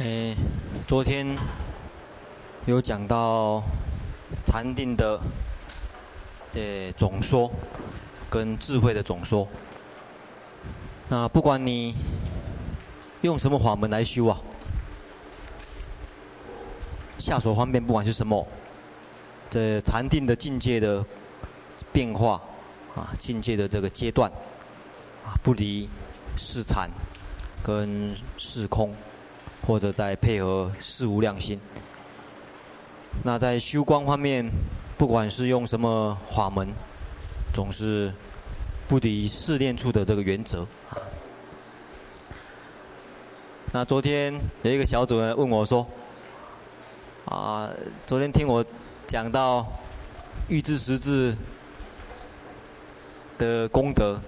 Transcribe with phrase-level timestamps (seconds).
[0.00, 0.34] 诶，
[0.88, 1.36] 昨天
[2.64, 3.62] 有讲到
[4.46, 5.20] 禅定的
[6.54, 7.52] 呃总说
[8.30, 9.46] 跟智慧的总说。
[11.10, 11.94] 那不管你
[13.20, 14.40] 用什么法门来修啊，
[17.18, 18.46] 下手方便，不管是什么，
[19.50, 21.04] 这禅定的境界的
[21.92, 22.40] 变化
[22.96, 24.32] 啊，境界的这个阶段
[25.26, 25.90] 啊，不离
[26.38, 26.88] 识禅
[27.62, 28.94] 跟识空。
[29.66, 31.60] 或者再配合识无量心，
[33.22, 34.50] 那在修光方面，
[34.96, 36.68] 不管是用什么法门，
[37.52, 38.12] 总是
[38.88, 40.66] 不离试炼处的这个原则。
[43.72, 45.86] 那昨天有一个小组人问我说
[47.26, 47.70] ：“啊，
[48.06, 48.64] 昨天听我
[49.06, 49.64] 讲到
[50.48, 51.36] 预知实质
[53.38, 54.20] 的功德，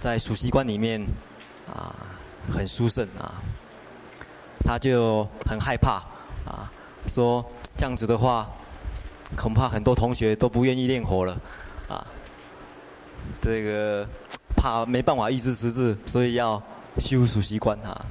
[0.00, 1.04] 在数息观里面
[1.70, 1.94] 啊，
[2.50, 3.42] 很殊胜啊。”
[4.64, 6.02] 他就很害怕，
[6.44, 6.70] 啊，
[7.08, 7.44] 说
[7.76, 8.48] 这样子的话，
[9.36, 11.36] 恐怕很多同学都不愿意练火了，
[11.88, 12.06] 啊，
[13.40, 14.06] 这个
[14.56, 16.62] 怕没办法抑制实质，所以要
[16.98, 18.04] 修属习惯啊。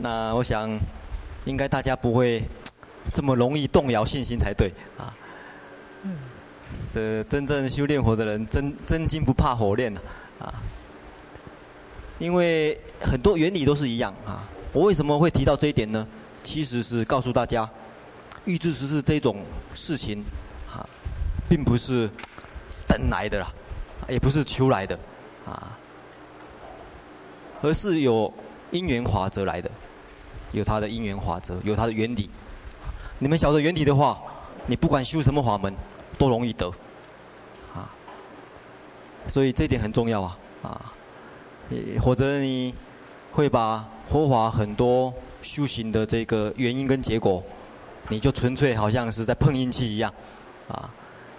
[0.00, 0.70] 那我想，
[1.44, 2.42] 应该大家不会
[3.12, 5.12] 这么容易动摇信心才对啊。
[6.92, 10.00] 这真正修炼火的人，真真金不怕火炼啊。
[12.18, 16.06] 因为很多原理都是一样啊，我为什么会提到这一点呢？
[16.42, 17.68] 其实是告诉大家，
[18.44, 20.24] 预知实质这种事情，
[20.72, 20.86] 啊，
[21.48, 22.08] 并不是
[22.86, 23.48] 等来的啦，
[24.08, 24.98] 也不是求来的，
[25.44, 25.76] 啊，
[27.62, 28.32] 而是有
[28.70, 29.70] 因缘法则来的，
[30.52, 32.30] 有它的因缘法则，有它的原理。
[33.18, 34.18] 你们晓得原理的话，
[34.66, 35.74] 你不管修什么法门，
[36.16, 36.68] 都容易得，
[37.74, 37.90] 啊，
[39.26, 40.92] 所以这点很重要啊，啊。
[42.00, 42.72] 或者你
[43.32, 47.42] 会把佛法很多修行的这个原因跟结果，
[48.08, 50.12] 你就纯粹好像是在碰运气一样，
[50.68, 50.88] 啊，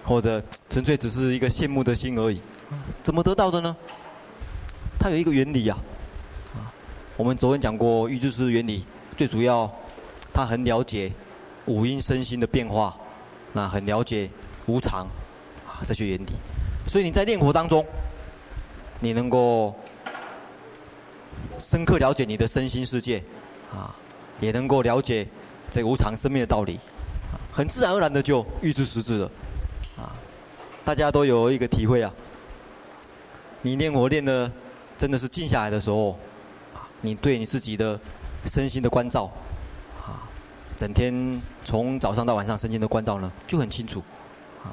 [0.04, 2.42] 或者纯粹只是一个羡慕的心而已，
[3.02, 3.76] 怎么得到的呢？
[5.00, 5.78] 它有一个原理呀，
[6.56, 6.68] 啊，
[7.16, 8.86] 我们昨天讲过欲知实质原理，
[9.16, 9.72] 最主要，
[10.34, 11.12] 它很了解
[11.66, 12.96] 五阴身心的变化，
[13.54, 14.30] 那很了解
[14.66, 15.08] 无常，
[15.66, 16.34] 啊，这些原理，
[16.86, 17.86] 所以你在念佛当中，
[19.00, 19.74] 你能够。
[21.60, 23.24] 深刻了解你的身心世界，
[23.74, 23.96] 啊，
[24.40, 25.28] 也能够了解
[25.72, 26.80] 这无常生命的道理，
[27.32, 29.32] 啊，很自然而然的就预知实质了，
[29.98, 30.14] 啊，
[30.86, 32.14] 大家都有一个体会啊。
[33.62, 34.52] 你念我念的
[34.98, 36.12] 真的是静下来的时候，
[36.76, 38.00] 啊，你对你自己的
[38.46, 39.32] 身心的关照，
[40.06, 40.30] 啊，
[40.78, 44.04] 整天从早上到晚上身心的关照呢就很清楚，
[44.64, 44.70] 啊，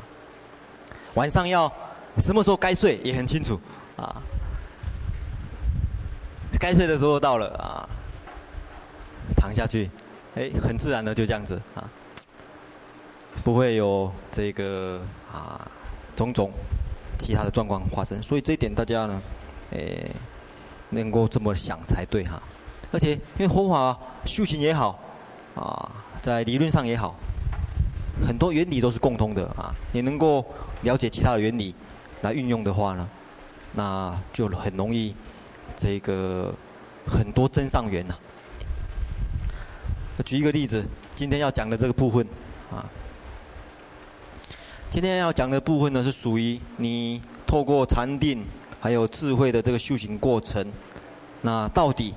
[1.15, 1.73] 晚上要
[2.19, 3.59] 什么时候该睡也很清楚，
[3.97, 4.23] 啊。
[6.61, 7.89] 该睡的时候到了啊，
[9.37, 9.91] 躺下去，
[10.35, 11.85] 哎，很自然的就这样子啊，
[13.43, 15.01] 不会有这个
[15.33, 15.61] 啊
[16.17, 16.51] 种种
[17.19, 19.23] 其他的状况发生，所以这一点大家呢，
[19.73, 20.09] 哎，
[20.91, 22.41] 能够这么想才对哈。
[22.93, 24.99] 而且因为佛法修行也好
[25.57, 25.91] 啊，
[26.23, 27.15] 在理论上也好，
[28.27, 30.45] 很多原理都是共通的啊，你能够
[30.83, 31.75] 了解其他的原理
[32.23, 33.09] 来运用的话呢，
[33.73, 35.15] 那就很容易。
[35.77, 36.55] 这个
[37.07, 38.15] 很多真上缘呐、
[40.25, 42.27] 举一个例子，今天要讲的这个部分
[42.71, 42.89] 啊，
[44.91, 48.45] 今天要讲的部分呢，是属于你透过禅定
[48.81, 50.65] 还有智慧的这个修行过程，
[51.43, 52.15] 那到底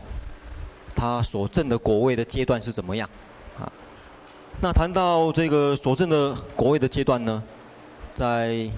[0.95, 3.09] 他所证的果位的阶段是怎么样
[3.59, 3.71] 啊？
[4.61, 7.43] 那谈到这个所证的果位的阶段呢，
[8.13, 8.69] 在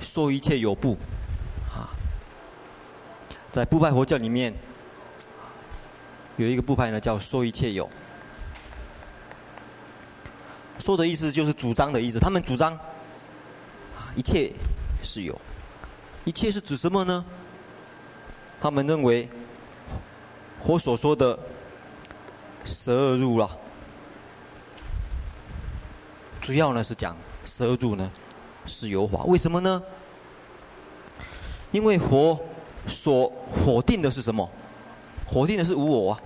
[0.00, 0.96] 说一切有部。
[3.54, 4.52] 在布派佛教里面，
[6.38, 7.88] 有一个部派呢，叫说一切有。
[10.80, 12.76] 说的意思就是主张的意思，他们主张，
[14.16, 14.52] 一切
[15.04, 15.40] 是有，
[16.24, 17.24] 一切是指什么呢？
[18.60, 19.28] 他们认为，
[20.60, 21.38] 佛所说的
[22.66, 23.48] 十二入了，
[26.40, 28.10] 主要呢是讲十二入呢
[28.66, 29.80] 是有法，为什么呢？
[31.70, 32.36] 因为佛。
[32.86, 33.32] 所
[33.64, 34.48] 否定的是什么？
[35.26, 36.20] 否定的是无我啊，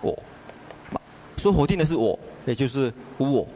[0.00, 0.22] 我，
[1.36, 3.46] 所否定的是我，也就是无我。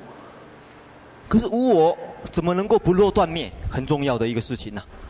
[1.28, 1.96] 可是无我
[2.30, 3.50] 怎么能够不落断灭？
[3.70, 5.02] 很重要的一个事情呢、啊。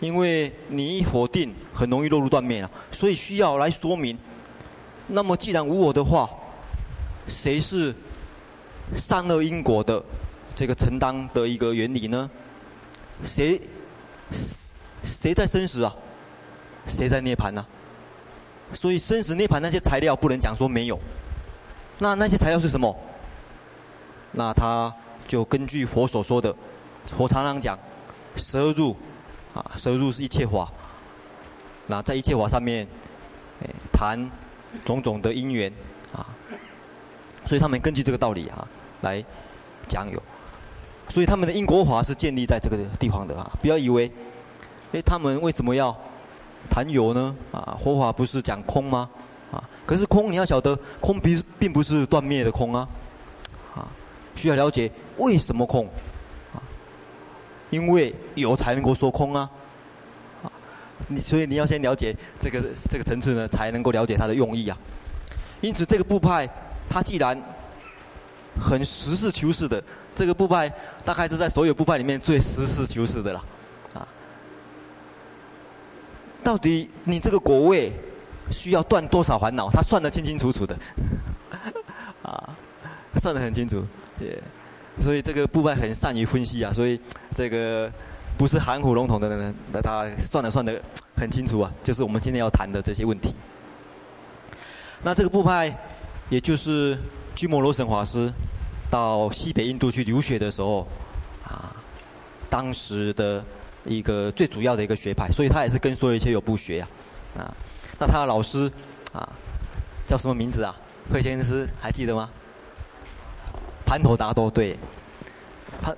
[0.00, 4.16] 因为你一否定，很容易落入断灭了，所以需要来说明。
[5.06, 6.28] 那么既然无我的话，
[7.26, 7.94] 谁是
[8.96, 10.04] 善恶因果的
[10.54, 12.30] 这个承担的一个原理呢？
[13.24, 13.60] 谁
[15.04, 15.94] 谁在生死啊？
[16.86, 17.64] 谁在涅槃呢？
[18.72, 20.98] 所以生死涅槃那些材料不能讲说没有。
[21.98, 22.94] 那那些材料是什么？
[24.32, 24.92] 那他
[25.28, 26.54] 就根据佛所说的，
[27.16, 27.78] 佛常常讲，
[28.36, 28.96] 十二入，
[29.54, 30.70] 啊，十二入是一切法。
[31.86, 32.86] 那在一切法上面，
[33.62, 34.28] 哎，谈
[34.84, 35.72] 种种的因缘，
[36.12, 36.26] 啊，
[37.46, 38.66] 所以他们根据这个道理啊，
[39.02, 39.24] 来
[39.88, 40.20] 讲有。
[41.08, 44.10] 所以他们的因果法是建立在这个地方的啊，不要以为，
[44.92, 45.96] 哎，他们为什么要
[46.70, 47.34] 谈有呢？
[47.52, 49.08] 啊，佛法不是讲空吗？
[49.52, 52.88] 啊，可是空你要晓得，空并并不是断灭的空啊，
[53.74, 53.86] 啊。
[54.34, 55.86] 需要了解为什么空，
[56.52, 56.58] 啊，
[57.70, 59.48] 因为有才能够说空啊，
[60.42, 60.50] 啊，
[61.06, 62.60] 你所以你要先了解这个
[62.90, 64.76] 这个层次呢，才能够了解它的用意啊。
[65.60, 66.48] 因此这个部派，
[66.88, 67.40] 它既然
[68.60, 69.82] 很实事求是的，
[70.14, 70.72] 这个部派
[71.04, 73.44] 大概是在所有部派里面最实事求是的了，
[73.94, 74.06] 啊，
[76.42, 77.92] 到底你这个果位
[78.50, 80.78] 需要断多少烦恼，他算得清清楚楚的，
[82.22, 82.56] 啊，
[83.16, 83.84] 算得很清楚。
[84.20, 84.40] 也
[85.02, 87.00] 所以这个部派很善于分析啊，所以
[87.34, 87.90] 这个
[88.38, 90.80] 不是含糊笼统的人，那他算了算得
[91.16, 93.34] 很清楚啊，就是我们今天要谈的这些问题。
[95.02, 95.76] 那这个部派，
[96.28, 96.96] 也就是
[97.34, 98.32] 居摩罗什法师
[98.94, 100.86] 到西北印度去留学的时候，
[101.42, 101.74] 啊，
[102.48, 103.44] 当时的
[103.84, 106.88] 一个最主要的一个学派，所以他也是跟所有一切有部学啊，
[107.38, 107.54] 啊，
[107.98, 108.70] 那他的老师
[109.12, 109.28] 啊，
[110.06, 110.72] 叫什么名字啊？
[111.12, 112.30] 慧先师还记得吗？
[113.84, 114.78] 盘头达多对，
[115.82, 115.96] 盘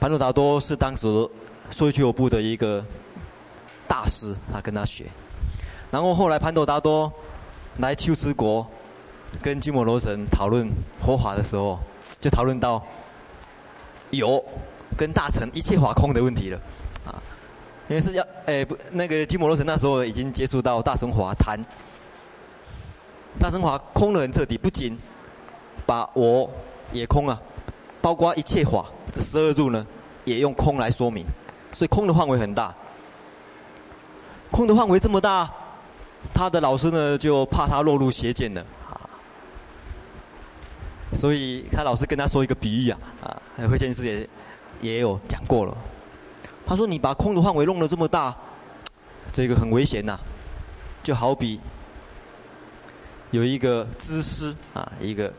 [0.00, 1.02] 盘头达多是当时
[1.70, 2.82] 说一切有部的一个
[3.86, 5.04] 大师，他跟他学，
[5.90, 7.12] 然后后来盘头达多
[7.76, 8.66] 来秋兹国
[9.42, 10.66] 跟鸠摩罗什讨论
[10.98, 11.78] 佛法的时候，
[12.20, 12.84] 就讨论到
[14.10, 14.44] 有
[14.96, 16.60] 跟大乘一切法空的问题了，
[17.06, 17.22] 啊，
[17.88, 21.58] 因为是要哎不那个金摩罗什那时候已经接触到大乘法谈，
[23.38, 24.98] 大乘法空得很彻底，不仅
[25.84, 26.50] 把我。
[26.92, 27.36] 也空了，
[28.00, 29.84] 包括一切法，这十二入呢，
[30.24, 31.26] 也用空来说明，
[31.72, 32.72] 所以空的范围很大。
[34.52, 35.50] 空的范围这么大，
[36.32, 38.64] 他的老师呢就怕他落入邪见了，
[41.12, 44.28] 所以他老师跟他说一个比喻啊，啊，慧先师也
[44.80, 45.76] 也有讲过了。
[46.66, 48.34] 他说：“你把空的范围弄得这么大，
[49.32, 50.18] 这个很危险呐、
[51.02, 51.60] 就好比
[53.30, 55.32] 有一个织师啊，一个。”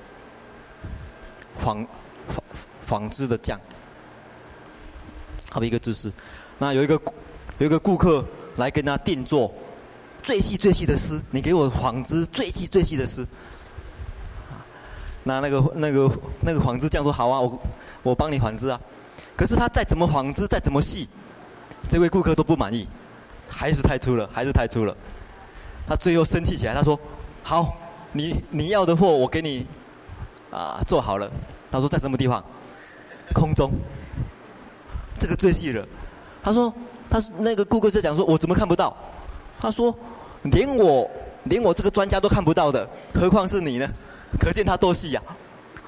[1.59, 1.83] 纺
[2.29, 2.43] 纺
[2.85, 3.59] 纺织的匠，
[5.49, 6.13] 好比一个知识。
[6.59, 7.01] 那有一个
[7.57, 8.23] 有一个顾客
[8.57, 9.51] 来跟他定做
[10.21, 13.27] 最细最细的丝，你给我纺织最细最细的丝。
[15.27, 16.09] 那那个那个
[16.39, 17.59] 那个纺织匠说好啊，我
[18.01, 18.79] 我帮你纺织啊。
[19.35, 21.07] 可是他再怎么纺织再怎么细，
[21.89, 22.87] 这位顾客都不满意，
[23.49, 24.95] 还是太粗了，还是太粗了。
[25.87, 26.97] 他最后生气起来，他说：
[27.43, 27.75] 好，
[28.13, 29.67] 你你要的货我给你。
[30.49, 31.29] 啊，做好了。
[31.69, 32.41] 他说在什么地方？
[33.33, 33.69] 空中。
[35.19, 35.85] 这个最细了。
[36.41, 36.73] 他说，
[37.09, 38.95] 他那个顾客就讲说，我怎么看不到？
[39.59, 39.93] 他说，
[40.43, 41.07] 连我
[41.43, 43.87] 连我这个专家都看不到的，何况是你呢？
[44.39, 45.21] 可见他多细呀、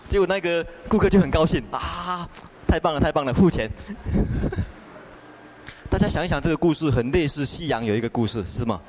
[0.07, 2.27] 结果那个顾客就很高兴啊，
[2.67, 3.69] 太棒了，太棒了，付钱。
[5.89, 8.79] 大家想一想，这个故事很类似西洋有一个故事，是吗？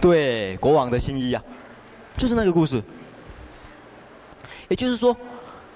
[0.00, 1.42] 对，国王的新衣啊，
[2.16, 2.82] 就是那个故事。
[4.68, 5.14] 也就是说，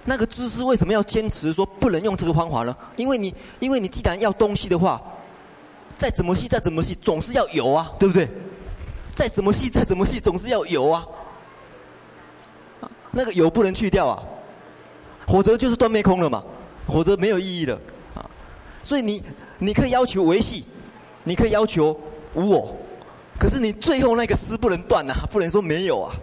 [0.05, 2.75] 那个知识为什么要坚持说不能用这个方法呢？
[2.97, 5.01] 因为你，因为你既然要东西的话，
[5.99, 8.29] 再怎么细，再怎么细，总是要有啊，对不对？
[9.15, 11.07] 再怎么细，再怎么细，总是要有啊。
[13.17, 14.23] 那个有不能去掉啊，
[15.27, 16.45] 否则就是断灭空了嘛，
[16.87, 17.81] 否则没有意义了
[18.15, 18.21] 啊。
[18.83, 19.23] 所以你，
[19.59, 20.67] 你可以要求维系，
[21.25, 21.99] 你可以要求
[22.35, 22.77] 无我，
[23.39, 26.15] 可是你最后那个丝不能断啊，不能说没有啊。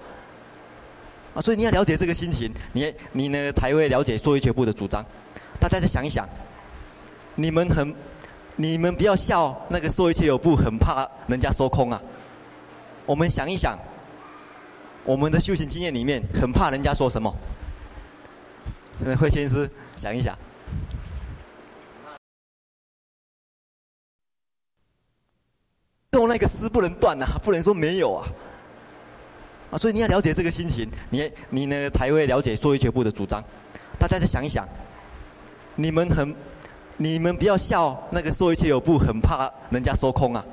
[1.33, 5.03] 啊，所以你要了解这个心情，你你呢才会了解说一切部的主张。
[5.59, 6.29] 大家再想一想，
[7.33, 7.91] 你们很，
[8.55, 11.99] 你们不要笑那个说一切有部很怕人家说空啊。
[13.07, 13.75] 我们想一想，
[15.05, 17.33] 我们的修行经验里面很怕人家说什么？
[18.99, 20.37] 那慧先师想一想，
[26.11, 28.27] 用那个丝不能断啊，不能说没有啊。
[29.71, 33.43] 啊，所以你要了解这个心情，你你呢才会了解说一切部的主张。
[33.99, 34.65] 大家再想一想，
[35.75, 36.33] 你们很，
[36.95, 40.45] 你们不要笑那个说一切有部很怕人家说空啊。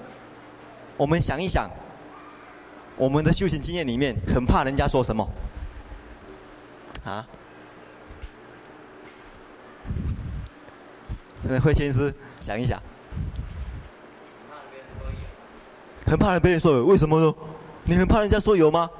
[0.97, 1.71] 我们想一想，
[3.00, 5.26] 我们的修行经验里面很怕人家说什么？
[7.02, 7.26] 啊？
[11.64, 12.78] 慧先师想一想。
[16.07, 17.35] 很怕人被人说有，为什么呢？
[17.85, 18.90] 你很怕人家说有吗？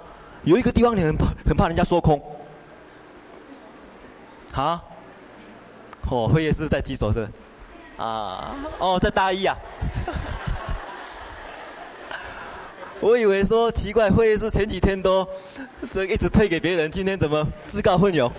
[0.45, 2.19] 有一个地方你很怕很怕人家说空。
[4.54, 4.83] 啊？
[6.11, 7.28] 哦，会议室在举手是？
[7.99, 8.57] 啊？
[8.78, 9.54] 哦，在大一啊。
[13.00, 15.26] 我以为说奇怪，会议室前几天都
[15.90, 18.30] 这一直推给别人，今天怎么自告奋勇？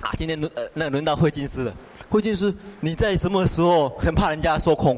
[0.00, 1.74] 啊，今天轮呃，那轮到慧金师了。
[2.08, 4.96] 慧金师，你在什么时候很怕人家说空？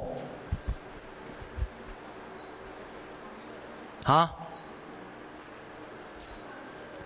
[4.04, 4.30] 啊？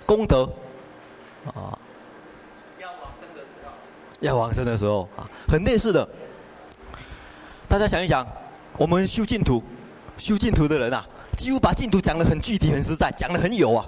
[0.05, 0.43] 功德
[1.55, 1.79] 啊？
[2.81, 3.73] 要往生的时候。
[4.21, 6.09] 要往生的时候啊，很类似的。
[7.69, 8.27] 大家想一想。
[8.79, 9.63] 我们修净土，
[10.19, 11.05] 修净土的人啊，
[11.37, 13.87] 几乎把净土讲得很具体、很实在，讲得很有啊。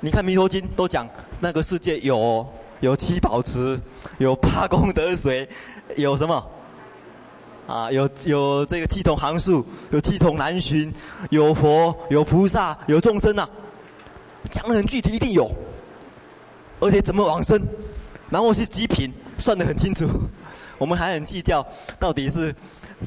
[0.00, 1.08] 你看《弥陀经》都讲
[1.40, 2.46] 那个世界有
[2.80, 3.80] 有七宝池，
[4.18, 5.48] 有八功德水，
[5.96, 6.46] 有什么？
[7.66, 10.92] 啊，有有这个七重行树，有七重南巡，
[11.30, 13.48] 有佛，有菩萨，有众生啊，
[14.50, 15.50] 讲得很具体，一定有。
[16.80, 17.60] 而且怎么往生，
[18.30, 20.06] 然后是几品，算得很清楚。
[20.78, 21.66] 我们还很计较，
[21.98, 22.54] 到底是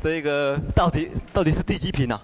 [0.02, 2.20] 这个到底到底是第几品呢？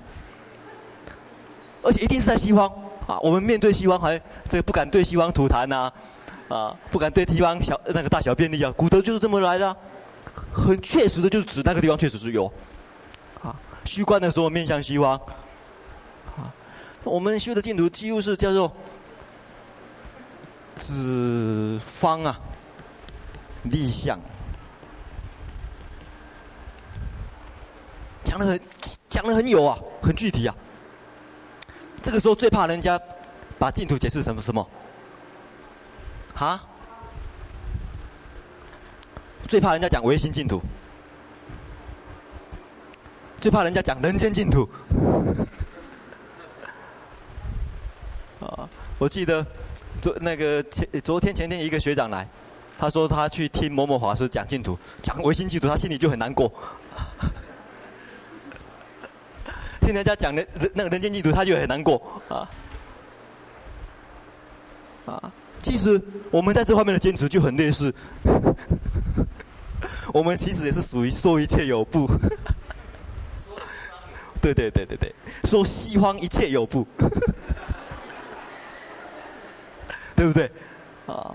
[1.84, 2.68] 而且一定是在西方
[3.08, 3.18] 啊！
[3.20, 5.90] 我们面对西方还这个不敢对西方吐痰呐，
[6.50, 8.70] 啊，不敢对西方小那个大小便利啊。
[8.76, 9.74] 骨头就是这么来的，
[10.52, 12.52] 很确实的，就是指那个地方确实是有
[13.42, 13.56] 啊。
[13.86, 15.14] 虚观的时候面向西方
[16.36, 16.52] 啊，
[17.06, 18.70] 我们修的净土几乎是叫做
[20.78, 22.38] 指方啊，
[23.64, 24.20] 立向。
[28.28, 28.60] 讲的很，
[29.10, 30.54] 讲的很有啊，很具体啊。
[32.04, 33.00] 这个时候最怕人家
[33.58, 34.70] 把净土解释什么什么，
[36.36, 36.60] 哈？
[39.48, 40.62] 最怕人家讲唯心净土，
[43.40, 44.70] 最怕人家讲人间净土。
[48.46, 48.68] 啊，
[49.00, 49.46] 我记得
[50.02, 52.28] 昨那个前昨天前天一个学长来，
[52.78, 56.52] 他说他去听某某法师讲净土，讲唯心净土，他心里就很难过。
[59.88, 62.02] 听人家讲的那个人间净土，他就很难过。
[62.28, 62.50] 啊。
[65.06, 65.32] 啊！
[65.64, 67.94] 其实我们在这方面的坚持就很类似，
[70.14, 72.06] 我们其实也是属于说一切有部，
[74.42, 75.16] 对对对对对，
[75.46, 76.86] 说西方一切有部，
[80.18, 80.52] 对不对？
[81.06, 81.34] 啊？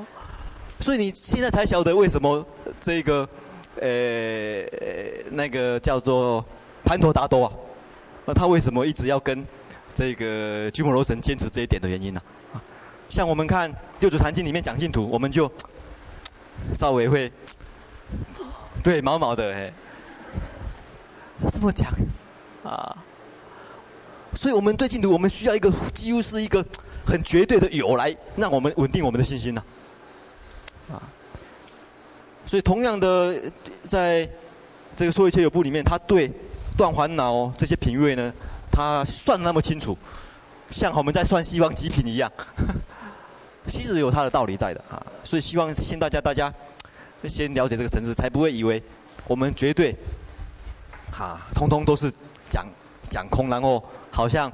[0.80, 2.46] 所以你现在才晓得为什么
[2.78, 3.26] 这个
[3.80, 4.62] 呃
[5.30, 6.44] 那个叫做
[6.84, 7.52] 潘陀达多啊。
[8.24, 9.44] 那他为什么一直要跟
[9.92, 12.22] 这个鸠摩罗神坚持这一点的原因呢？
[12.54, 12.62] 啊，
[13.10, 15.50] 像我们看《六祖坛经》里面讲净土，我们就
[16.72, 17.30] 稍微会
[18.82, 19.72] 对毛毛的哎，
[21.50, 21.92] 这么讲
[22.62, 22.96] 啊，
[24.34, 26.64] 所以我们对净土，我们需要一个几乎是一个
[27.04, 29.62] 很绝对的有来让我们稳定我们的信心呢，
[30.90, 31.02] 啊，
[32.46, 33.36] 所以同样的，
[33.88, 34.28] 在
[34.96, 36.30] 这个说一切有部里面，他对。
[36.76, 38.32] 断烦恼这些品位呢，
[38.70, 39.96] 他算那么清楚，
[40.70, 42.30] 像我们在算西方极品一样，
[43.68, 45.00] 其实有他的道理在的啊。
[45.22, 46.52] 所以希望先大家大家
[47.28, 48.82] 先了解这个层次，才不会以为
[49.28, 49.94] 我们绝对，
[51.10, 52.12] 哈，通通都是
[52.48, 52.66] 讲
[53.10, 54.50] 讲空，然后好像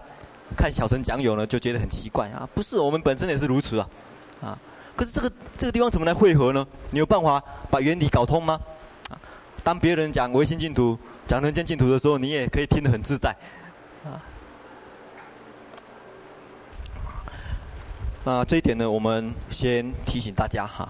[0.56, 2.48] 看小陈讲有呢，就觉得很奇怪啊。
[2.54, 3.88] 不是，我们本身也是如此啊，
[4.42, 4.58] 啊。
[4.96, 6.66] 可是这个这个地方怎么来汇合呢？
[6.90, 8.60] 你有办法把原理搞通吗？
[9.08, 9.14] 啊，
[9.62, 10.98] 当别人讲唯心净土。
[11.28, 13.36] 讲人间净土的时候，你也可以听得很自在，
[14.02, 14.16] 啊，
[18.24, 20.88] 那这一点呢，我们先提醒大家哈。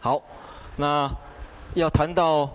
[0.00, 0.20] 好，
[0.74, 1.08] 那
[1.74, 2.50] 要谈到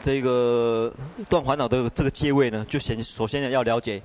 [0.00, 0.90] 这个
[1.28, 4.00] 断烦恼的这个阶位呢，就先首先要了解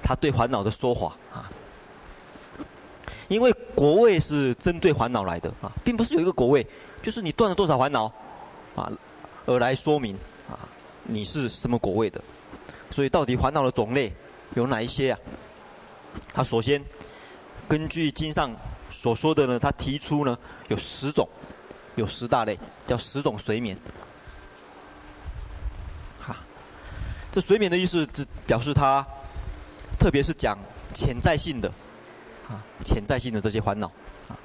[0.00, 1.50] 他对烦恼的说法啊。
[3.28, 6.66] 因为果位是针对烦恼来的啊，并不是有一个果位，
[7.02, 8.06] 就是你断了多少烦恼，
[8.74, 8.90] 啊，
[9.44, 10.16] 而来说明
[10.50, 10.56] 啊，
[11.04, 12.20] 你是什么果位的。
[12.90, 14.10] 所以到底烦恼的种类
[14.54, 15.18] 有哪一些啊？
[16.32, 16.82] 他首先
[17.68, 18.50] 根据经上
[18.90, 20.36] 所说的呢，他提出呢
[20.68, 21.28] 有十种，
[21.96, 23.76] 有十大类，叫十种随眠。
[26.18, 26.34] 哈，
[27.30, 29.06] 这随眠的意思，只表示他，
[29.98, 30.56] 特别是讲
[30.94, 31.70] 潜在性的。
[32.48, 33.86] 啊，潜在性的这些烦恼，
[34.28, 34.36] 啊，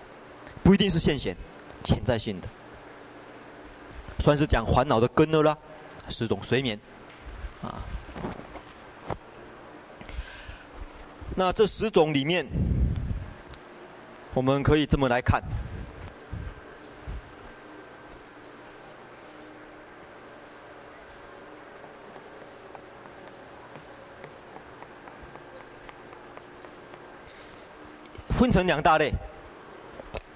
[0.64, 1.36] 不一定是现前，
[1.84, 2.48] 潜在性的，
[4.20, 5.58] 算是讲烦恼的根了啦，
[6.10, 6.80] 十种睡眠，
[7.62, 7.82] 啊，
[11.36, 12.46] 那这十种里面，
[14.34, 15.42] 我们可以这么来看。
[28.44, 29.14] 分成两大类，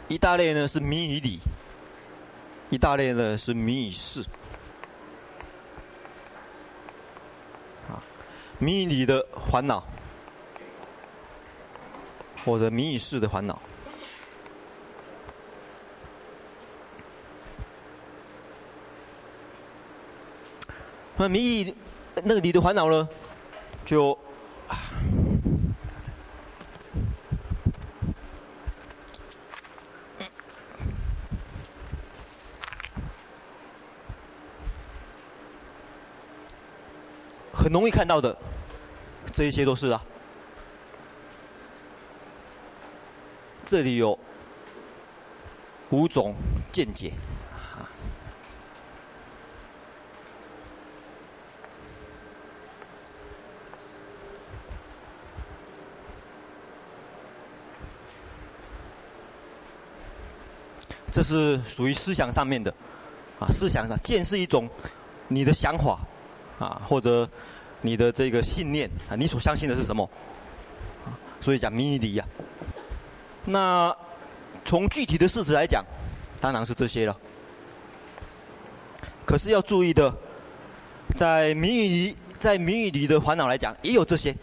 [0.07, 1.39] 一大类呢是迷与理，
[2.69, 4.23] 一大类呢是迷与事。
[7.89, 7.99] 啊，
[8.59, 9.85] 迷与理的烦恼，
[12.45, 13.61] 或者迷与事的烦恼。
[21.17, 21.75] 那迷与
[22.23, 23.09] 那个理的烦恼呢，
[23.85, 24.17] 就。
[37.67, 38.33] 很容易看到的，
[39.33, 40.01] 这一些都是啊。
[43.65, 44.17] 这里有
[45.89, 46.33] 五种
[46.71, 47.11] 见解，
[61.11, 62.73] 这是属于思想上面的，
[63.41, 64.69] 啊，思想上见是一种
[65.27, 65.99] 你的想法，
[66.59, 67.29] 啊，或者。
[67.87, 70.09] 你的这个信念啊，你所相信的是什么？
[71.39, 72.25] 所以讲迷与理呀。
[73.45, 73.95] 那
[74.65, 75.81] 从具体的事实来讲，
[76.41, 77.17] 当然是这些了。
[79.25, 80.13] 可是要注意的，
[81.15, 84.35] 在迷与理，在迷与理的烦恼来讲，也有这些，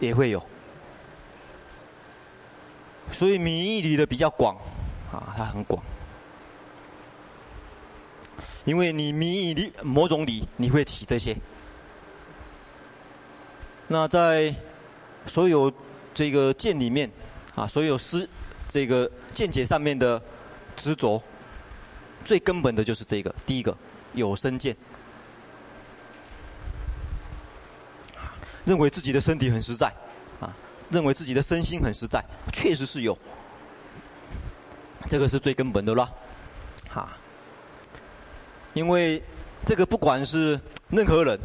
[0.00, 0.44] 也会有。
[3.12, 4.56] 所以迷与理的比较广，
[5.12, 5.80] 啊，它很广。
[8.64, 11.36] 因为你迷与理某种理，你会起这些。
[13.88, 14.52] 那在
[15.26, 15.72] 所有
[16.12, 17.08] 这个见里面，
[17.54, 18.28] 啊，所有思
[18.68, 20.20] 这个见解上面的
[20.76, 21.22] 执着，
[22.24, 23.32] 最根本的就是这个。
[23.46, 23.76] 第一个
[24.12, 24.76] 有身见，
[28.64, 29.86] 认为自己的身体很实在，
[30.40, 30.52] 啊，
[30.90, 33.16] 认为自己的身心很实在，确实是有，
[35.06, 36.10] 这个是最根本的啦，
[36.88, 37.08] 哈，
[38.74, 39.22] 因为
[39.64, 41.38] 这个不管是任何人，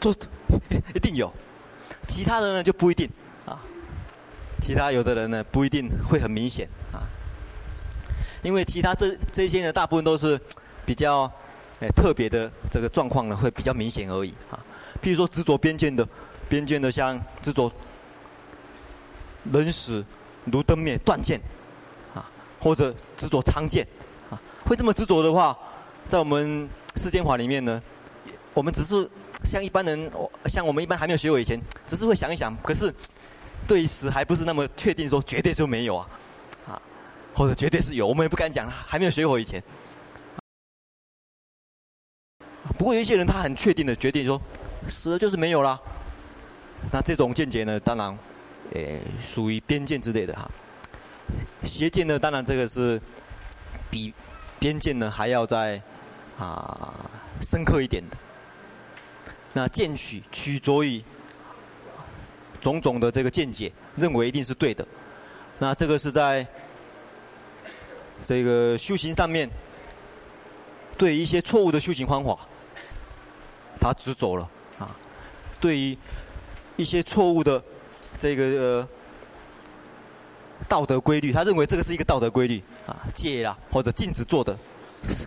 [0.00, 0.12] 都
[0.92, 1.32] 一定有。
[2.06, 3.10] 其他的呢就不一定
[3.44, 3.60] 啊，
[4.60, 7.02] 其他有的人呢不一定会很明显啊，
[8.42, 10.40] 因为其他这这些呢大部分都是
[10.84, 11.30] 比较
[11.80, 14.58] 哎特别的这个状况呢会比较明显而已啊。
[15.02, 16.08] 譬如说执着边见的，
[16.48, 17.70] 边见的像执着
[19.52, 20.04] 人死
[20.44, 21.40] 如灯灭断见
[22.14, 22.24] 啊，
[22.60, 23.86] 或者执着常见
[24.30, 25.56] 啊，会这么执着的话，
[26.08, 27.82] 在我们世间法里面呢，
[28.54, 29.08] 我们只是。
[29.44, 30.10] 像一般人，
[30.46, 32.56] 像我们一般还没有学过以前，只是会想一想。
[32.62, 32.92] 可是，
[33.66, 36.08] 对死还不是那么确定，说绝对就没有啊，
[36.66, 36.82] 啊，
[37.34, 38.68] 或者绝对是有，我们也不敢讲。
[38.68, 39.62] 还没有学过以前，
[42.76, 44.40] 不过有一些人他很确定的决定说，
[44.88, 45.80] 死了就是没有了。
[46.92, 48.18] 那这种见解呢，当然，
[48.72, 50.50] 诶，属于边见之类的哈。
[51.64, 53.00] 邪见呢，当然这个是
[53.90, 54.12] 比
[54.58, 55.80] 边见呢还要再
[56.38, 56.94] 啊
[57.40, 58.16] 深刻一点的。
[59.56, 61.02] 那见取取着于
[62.60, 64.86] 种种的这个见解，认为一定是对的。
[65.58, 66.46] 那这个是在
[68.22, 69.48] 这个修行上面，
[70.98, 72.38] 对一些错误的修行方法，
[73.80, 74.46] 他执着了
[74.78, 74.94] 啊。
[75.58, 75.96] 对于
[76.76, 77.62] 一些错误的
[78.18, 78.88] 这个、呃、
[80.68, 84.54] 道德规律，他认为这个是一个道德规律啊，戒啦或者禁止做的，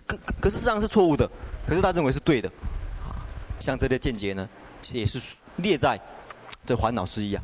[0.06, 1.28] 可可是实上是错误的，
[1.66, 2.48] 可是他认为是对的。
[3.60, 4.48] 像这类见解呢，
[4.92, 6.00] 也是列在
[6.66, 7.42] 这烦恼之一啊。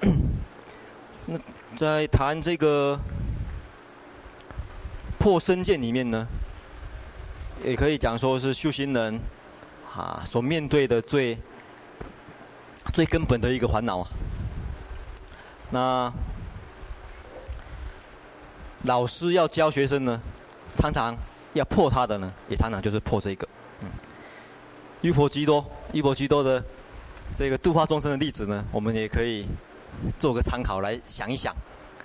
[1.26, 1.38] 那
[1.76, 2.98] 在谈这个
[5.18, 6.26] 破身见里面呢，
[7.62, 9.20] 也可以讲说是修行人
[9.94, 11.36] 啊所面对的最
[12.94, 14.08] 最根本的一个烦恼啊。
[15.70, 16.12] 那
[18.84, 20.20] 老师要教学生呢，
[20.76, 21.14] 常常
[21.52, 23.46] 要破他的呢，也常常就是破这个。
[25.02, 26.62] 优婆基多，优婆基多的
[27.34, 29.46] 这个度化众生的例子呢，我们也可以
[30.18, 31.56] 做个参考来想一想，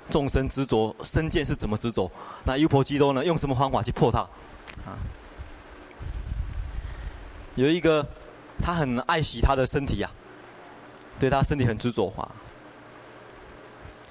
[0.09, 2.09] 众生执着身见是怎么执着？
[2.45, 4.19] 那优婆基多呢，用什么方法去破它？
[4.85, 4.95] 啊，
[7.55, 8.05] 有一个
[8.61, 12.31] 他很爱惜他的身体呀、啊，对他身体很执着啊，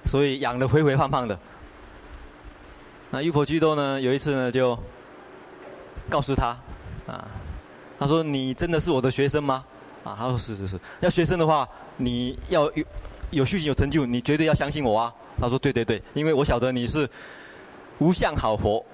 [0.04, 1.38] 所以养得肥肥胖胖的。
[3.10, 4.78] 那优婆基多呢，有一次呢，就
[6.10, 6.48] 告诉他
[7.06, 7.26] 啊。
[8.04, 9.64] 他说：“你真的是我的学生吗？”
[10.04, 10.78] 啊，他说：“是是是。
[11.00, 12.84] 要学生的话，你要有
[13.30, 15.10] 有修行有成就，你绝对要相信我啊。
[15.40, 17.08] 他说对对对，因为我晓得你是
[18.00, 18.84] 无相好佛。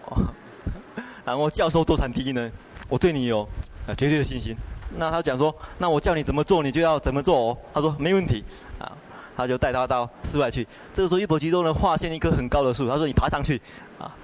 [1.26, 2.48] 然后教授坐禅第一呢，
[2.88, 3.42] 我对你有
[3.84, 4.54] 啊绝对的信心。
[4.96, 7.58] 那他讲说，那我叫你怎么做，你就要怎么做哦。
[7.74, 8.44] 他说没问题
[8.78, 8.92] 啊，
[9.36, 10.64] 他就带他到室外去。
[10.94, 13.60] 这个时候，玉婆吉多呢，画现一棵很高的树，他说你爬上去
[13.98, 14.14] 啊，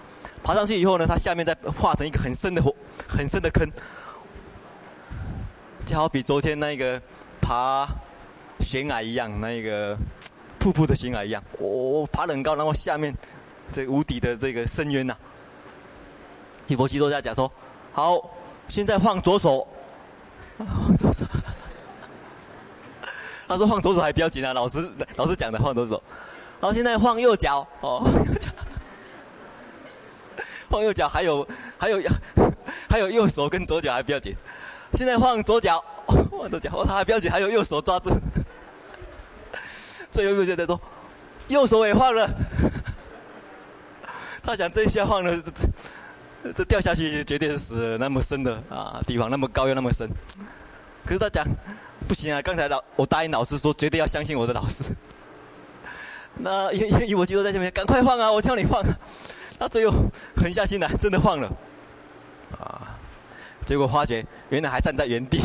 [0.44, 2.62] 爬上去以后呢，他下面再画成一个很深的
[3.08, 3.68] 很深的坑，
[5.86, 7.00] 就好比昨天那个
[7.40, 7.86] 爬
[8.58, 9.96] 悬崖一样，那个
[10.58, 11.40] 瀑布的悬崖一样。
[11.58, 13.14] 我、哦、我爬得很高，然后下面
[13.72, 15.18] 这无底的这个深渊呐、啊。
[16.66, 17.50] 玉婆吉多在讲说，
[17.92, 18.18] 好，
[18.68, 19.64] 现在放左手。
[20.58, 21.24] 放左手，
[23.46, 26.02] 他说放左手还不要紧啊，老师老师讲的放左手，
[26.60, 28.02] 然后现在放右脚哦，
[30.68, 31.46] 放右脚还有
[31.78, 32.02] 还有
[32.88, 34.34] 还有右手跟左脚还不要紧，
[34.94, 38.10] 现在放左脚，放左脚哦，他还比较紧，还有右手抓住，
[40.10, 40.80] 最后又在说
[41.48, 42.28] 右手也放了，
[44.42, 45.42] 他想这一下放了。
[46.54, 50.08] 这掉下去绝对是死，那么深的啊地方，那么高又那么深。
[51.04, 51.44] 可是他讲
[52.06, 54.84] 不行啊，刚才老我答应老师说绝对要相信我的老师。
[56.38, 58.30] 那因因为我记得在下面，赶快放啊！
[58.30, 58.96] 我叫你放啊。
[59.58, 59.96] 他最后
[60.36, 61.50] 狠下心来，真的放了。
[63.66, 65.42] 结果发觉原来还站在原地。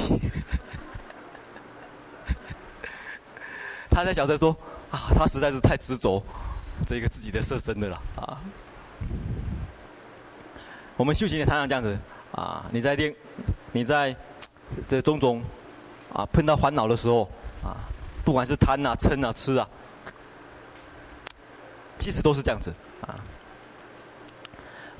[3.89, 4.55] 他在想着说
[4.91, 6.23] 啊，他实在是太执着
[6.87, 8.39] 这个自己的色身的了啊。
[10.95, 11.97] 我们修行也常常这样子
[12.31, 12.65] 啊！
[12.71, 13.13] 你在练，
[13.71, 14.15] 你在
[14.87, 15.41] 这种种
[16.13, 17.27] 啊碰到烦恼的时候
[17.63, 17.89] 啊，
[18.23, 19.67] 不管是贪啊、嗔啊、痴啊，
[21.97, 23.15] 其实都是这样子啊。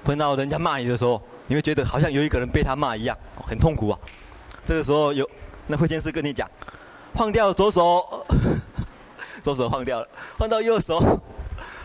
[0.03, 3.99] 碰到人家骂你的时候，你会觉得好像有一个人被他骂一样，很痛苦啊。
[4.63, 5.29] 这个时候有
[5.67, 6.49] 那慧见师跟你讲，
[7.13, 8.25] 放掉左手，
[9.43, 11.03] 左手放掉了，放到右手，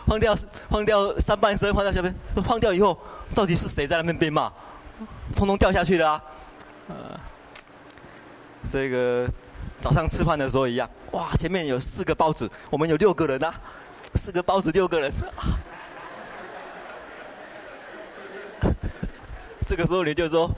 [0.06, 0.36] 放掉
[0.70, 2.96] 放掉上半身，放到下面，都放掉以后。
[3.34, 4.52] 到底是谁在那边被骂？
[5.34, 6.22] 通通掉下去了啊！
[6.86, 7.20] 呃，
[8.70, 9.28] 这个
[9.80, 13.52] 早上吃饭的时候一样，哇，前面有四个包子，我们有六个人啊，
[14.14, 15.12] 四个包子六个人。
[19.66, 20.48] 这个时候你就说，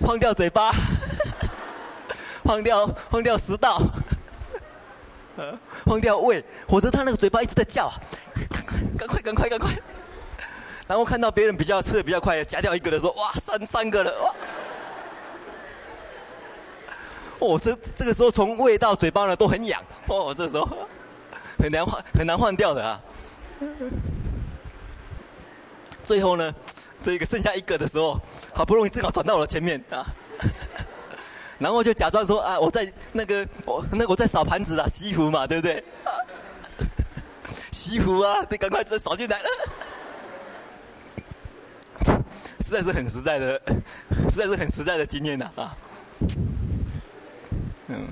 [0.00, 0.72] 放掉嘴巴，
[2.42, 3.82] 放掉放掉食道，
[5.36, 7.92] 呃， 放掉胃，否则他那个嘴巴一直在叫，
[8.34, 9.70] 赶快赶快赶快赶快！
[10.88, 14.34] 然后看到别人比较吃的比较快，夹掉一个的时候，哇，三三个了，哇！
[17.40, 20.66] 哦，这这个时候从胃到嘴巴呢都很痒，哦，这时候
[21.58, 22.98] 很难换很难换掉的啊。
[26.02, 26.54] 最后呢，
[27.06, 28.20] 这个剩下一个的时候，
[28.52, 30.04] 好不容易正好转到我的前面啊，
[31.56, 35.84] 然后就假装说啊，我在那个我那、我在扫盘子啊，洗衣服嘛，对不对？
[37.70, 39.38] 洗衣服啊，得赶快再扫进来。
[42.60, 43.62] 实在是很实在的，
[44.28, 45.76] 实在是很实在的经验呐啊！
[47.86, 48.08] 嗯，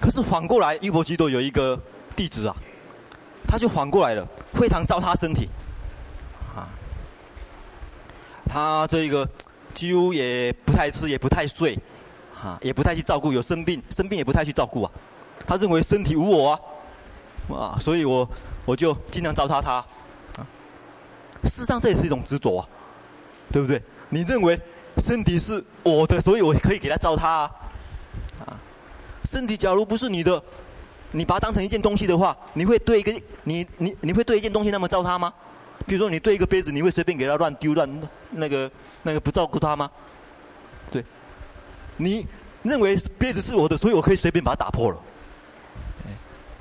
[0.00, 1.80] 可是反过来，玉婆吉多有一个
[2.16, 2.56] 弟子啊，
[3.46, 5.48] 他就缓过来了，非常糟蹋身体
[6.54, 6.68] 啊。
[8.48, 9.28] 他这个
[9.74, 11.78] 几乎也不太吃，也不太睡，
[12.42, 14.90] 啊，也不太去照顾，有生病生病也不太去照顾啊。
[15.46, 16.50] 他认为身体无我
[17.48, 18.28] 啊，啊，所以我
[18.64, 19.74] 我就经常糟蹋他。
[19.74, 19.86] 啊
[21.44, 22.68] 事实上，这也是一种执着啊，
[23.52, 23.80] 对不对？
[24.08, 24.58] 你认为
[24.98, 27.50] 身体是我的，所以我可以给他糟蹋啊。
[28.44, 28.58] 啊，
[29.24, 30.42] 身体假如不是你的，
[31.12, 33.12] 你把它当成一件东西的话，你会对一个
[33.44, 35.32] 你你你会对一件东西那么糟蹋吗？
[35.86, 37.88] 比如说，你对一个杯子，你会随便给它乱丢乱
[38.30, 38.70] 那个
[39.02, 39.90] 那个不照顾它吗？
[40.90, 41.04] 对，
[41.96, 42.26] 你
[42.62, 44.98] 认为杯子是我的，所以我可以随便把它打破了。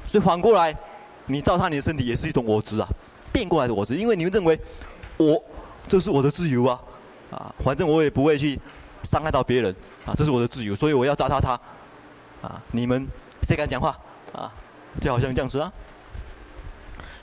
[0.08, 0.76] 所以反过来，
[1.26, 2.88] 你糟蹋你的身体也是一种我执啊。
[3.34, 4.58] 变过来的我执，因为你们认为
[5.18, 5.44] 我
[5.90, 6.80] 这是我的自由啊，
[7.32, 8.58] 啊，反正我也不会去
[9.04, 11.60] 伤害到别人啊，这是我的自由，所以我要糟蹋他，
[12.42, 13.06] 啊，你们
[13.42, 13.98] 谁敢讲话
[14.36, 14.52] 啊？
[15.02, 15.72] 就好像这样子啊。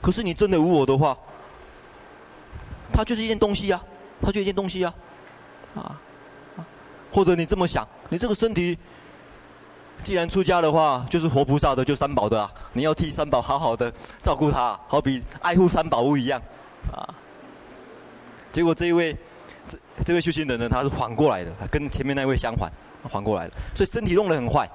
[0.01, 1.17] 可是你真的无我的话，
[2.93, 3.83] 它就是一件东西啊，
[4.21, 4.95] 它就一件东西啊，
[5.75, 5.99] 啊，
[7.13, 8.79] 或者你这么想，你这个身体。
[10.03, 12.51] 既然出家的话，就是活菩萨的，就三宝的啊！
[12.73, 16.43] 你要替三宝好好的照顾他，好比爱护三宝物一样，
[16.91, 17.07] 啊！
[18.53, 19.17] 结果这一位
[19.69, 22.69] 这这位修行人呢，他是反过来的，跟前面那位相反，
[23.13, 24.69] 反过来了，所以身体弄得很坏。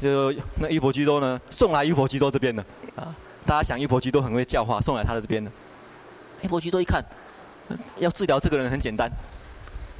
[0.00, 3.14] 就那玉婆居多呢，送来玉婆居多这边的啊！
[3.44, 5.50] 大家想玉婆居多很会教化，送来他的这边的。
[6.42, 7.04] 玉婆居多一看，
[7.98, 9.10] 要治疗这个人很简单，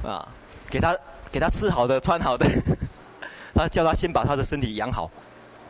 [0.03, 0.27] 啊，
[0.69, 0.95] 给他
[1.31, 2.45] 给他吃好的，穿好的。
[3.53, 5.09] 他叫他先把他的身体养好，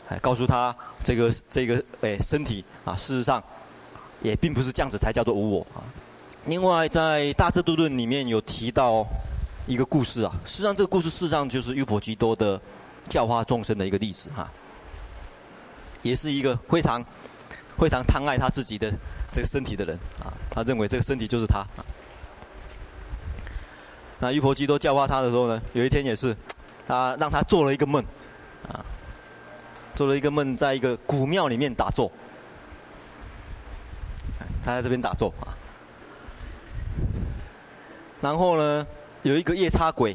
[0.10, 3.42] 哎，告诉他这个这个哎身体啊，事实上
[4.22, 5.82] 也并不是这样子才叫做无我啊。
[6.46, 9.08] 另外，在《大智度论》里面有提到
[9.66, 12.60] 一个故事啊，事实际上这个故事事实上就是优婆基多的
[13.10, 14.50] 教化众生的一个例子哈、
[16.02, 17.04] 也是一个非常
[17.78, 18.90] 非常贪爱他自己的
[19.34, 21.60] 这个身体的人啊，他认为这个身体就是他。
[21.60, 21.84] 啊
[24.22, 26.36] 那玉婆基多教化他的时候呢，有一天也是，
[26.86, 28.04] 他让他做了一个梦，
[28.68, 28.84] 啊，
[29.96, 32.12] 做了一个梦，在一个古庙里面打坐，
[34.62, 35.56] 他在这边打坐啊，
[38.20, 38.86] 然后呢，
[39.22, 40.14] 有一个夜叉鬼，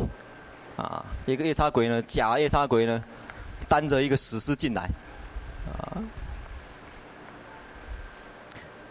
[0.77, 3.03] 啊，一个夜叉鬼呢，假夜叉鬼呢，
[3.69, 4.89] 担着一个死尸进来，
[5.73, 6.03] 啊，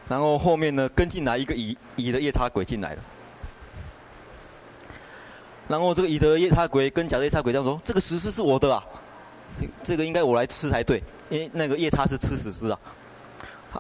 [0.08, 3.02] 然后后面呢跟进来一个乙乙的夜叉鬼进来了。
[5.68, 8.84] 然后这个乙的夜叉鬼跟甲的夜叉鬼这样说：“这个死尸是我的啊，
[9.82, 12.78] 这个应该我来吃才对，因为那个夜叉是吃死尸啊。”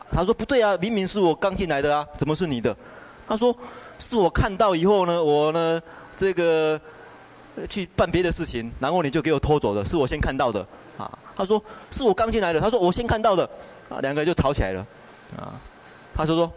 [0.10, 2.76] 他说：“不对啊，明明是我刚进来的啊，怎么是你的？”
[3.28, 3.56] 他说
[4.00, 5.82] ：“是我看到以后呢，我呢
[6.18, 6.80] 这个
[7.70, 10.66] 去办别的事情，然后你就给我拖走了，是我先看到的
[10.98, 13.50] 啊。”他说：“是我刚进来的。”他说：“我先看到的。”
[13.90, 14.86] 啊，两个人就吵起来了
[15.38, 15.54] 啊。
[16.14, 16.52] 他说：“说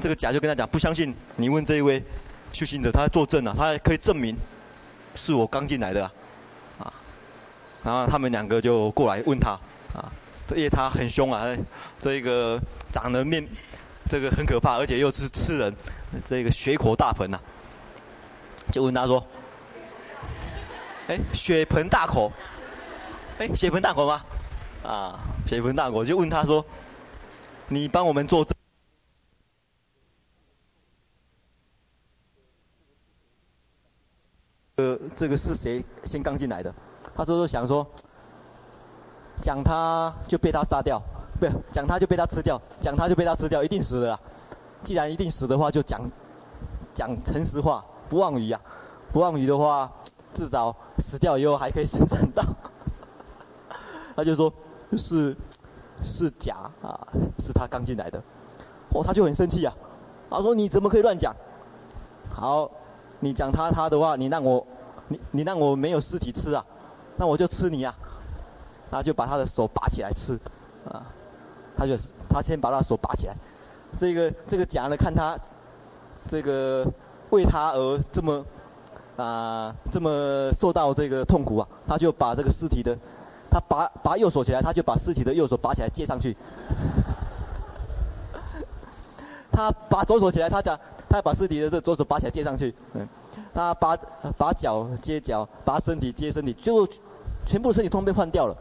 [0.00, 2.02] 这个甲就跟他讲，不相信你问这一位
[2.52, 4.36] 修行者，他作证啊，他还可以证明。”
[5.16, 6.02] 是我刚进来的，
[6.76, 6.92] 啊，
[7.84, 9.52] 然后他们两个就过来问他，
[9.94, 10.10] 啊，
[10.48, 11.56] 这夜叉很凶啊，
[12.02, 12.58] 这一个
[12.92, 13.46] 长得面，
[14.10, 15.72] 这个很可怕，而且又是吃人，
[16.24, 17.38] 这个血口大盆呐，
[18.72, 19.24] 就问他说，
[21.06, 22.32] 哎，血盆大口，
[23.38, 24.24] 哎，血盆大口吗？
[24.82, 26.64] 啊，血盆大口，就问他说，
[27.68, 28.54] 你帮我们做证。
[34.76, 36.74] 呃，这个是谁先刚进来的？
[37.14, 37.86] 他说说想说，
[39.42, 40.98] 讲他就被他杀掉，
[41.38, 44.18] 不讲他就被他吃掉，讲他就被他吃掉，一定死的啦。
[44.82, 46.00] 既然一定死的话，就讲
[46.94, 48.58] 讲诚实话，不妄语呀。
[49.12, 49.88] 不妄语的话，
[50.34, 52.42] 至少死掉以后还可以生产到。
[54.16, 54.52] 他就说，
[54.96, 55.36] 是
[56.02, 58.22] 是假啊，是他刚进来的。
[58.90, 59.72] 哦，他就很生气啊，
[60.28, 61.34] 他说你怎么可以乱讲？
[62.30, 62.70] 好。
[63.20, 64.66] 你讲他他的话，你让我，
[65.08, 66.62] 你你让我没有尸体吃啊，
[67.16, 67.94] 那我就吃你啊，
[68.90, 70.38] 然后就把他的手拔起来吃，
[70.86, 71.06] 啊，
[71.74, 71.96] 他就
[72.28, 73.34] 他先把他手拔起来，
[73.96, 75.38] 这个这个甲呢，看他，
[76.28, 76.86] 这个
[77.30, 78.44] 为他而这么
[79.16, 82.96] 啊这么受到这个痛苦啊，他就把这个尸体的，
[83.50, 86.36] 他拔拔右手起来，他就把尸体的右手拔起来接上去，
[89.52, 90.78] 他拔左手起来，他讲。
[91.06, 93.08] 他把尸体的这左手拔起来接上去，嗯，
[93.54, 93.96] 他拔
[94.36, 96.84] 把脚接脚，把身体接身体，最后
[97.46, 98.56] 全部身体通通被换掉了。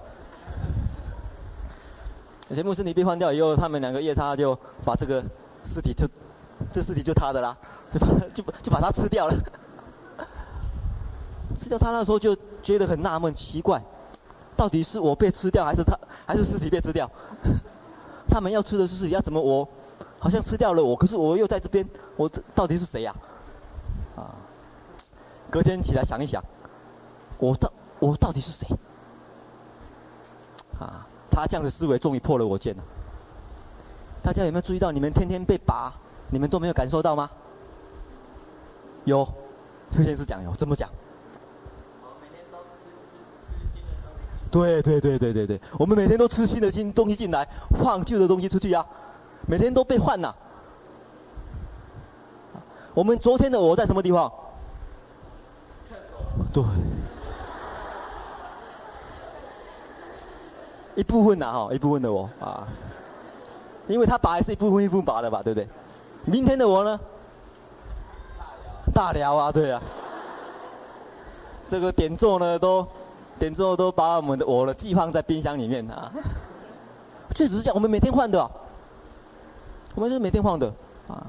[2.54, 5.24] 全部身体被换掉以后，他们两个夜叉就把这个
[5.64, 6.08] 尸体就，
[6.72, 7.58] 这尸体就他的啦，
[7.92, 9.34] 就把就就把他吃掉了。
[11.56, 13.82] 吃掉他那时候就觉得很纳闷，奇怪，
[14.56, 17.10] 到底是我被吃掉，还是他，还是尸体被吃掉？
[18.30, 19.68] 他们要吃的是尸体，要怎么我？
[20.20, 21.86] 好像吃掉了我，可是我又在这边，
[22.16, 23.14] 我到底是谁呀？
[24.16, 24.34] 啊，
[25.50, 26.42] 隔天起来想一想，
[27.38, 28.66] 我到我到底是谁？
[30.80, 32.84] 啊，他这样的思维终于破了我剑了。
[34.22, 35.94] 大家有没有注意到，你们天天被拔，
[36.30, 37.30] 你们都没有感受到吗？
[39.04, 39.28] 有，
[39.92, 40.90] 这件事讲有，怎么讲？
[44.54, 47.48] 对对对对对对，我们每天都吃新的新东西进来，
[47.82, 48.86] 换旧的东西出去呀。
[49.48, 50.32] 每天都被换呐。
[52.94, 54.32] 我们昨天的我在什么地方？
[56.54, 56.64] 对。
[60.96, 62.68] 一部分呐哈，一部分的我啊，
[63.88, 65.68] 因为他拔还是一部分一部分拔的吧，对不对？
[66.26, 67.00] 明天的我呢？
[68.94, 69.82] 大聊啊，对啊。
[71.72, 72.88] 这个点座呢，都
[73.40, 76.12] 点之后都把我们的我的寄放在冰箱里面啊。
[77.36, 78.50] 确实是这样，我们每天换的。
[79.96, 80.74] 我们是每天换的，
[81.08, 81.22] 啊，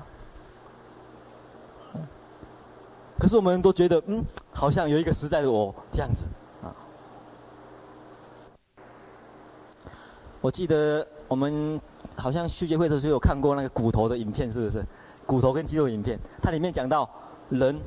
[3.19, 6.25] 可是我们都觉得，嗯，好像有一个实在的我这样子，
[6.63, 6.73] 啊。
[10.41, 11.79] 我记得我们
[12.17, 14.83] 好像续接会的时候有看过那个骨头的影片，是不是？
[15.27, 17.07] 骨头跟肌肉影片，它里面讲到
[17.51, 17.79] 人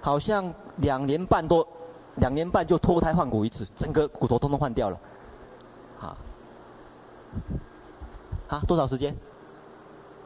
[0.00, 1.64] 好像两年半多，
[2.16, 4.98] 两年半就脱胎换骨一次，整个骨头通通换掉了，
[6.00, 6.16] 啊，
[8.48, 9.14] 啊，多少时间？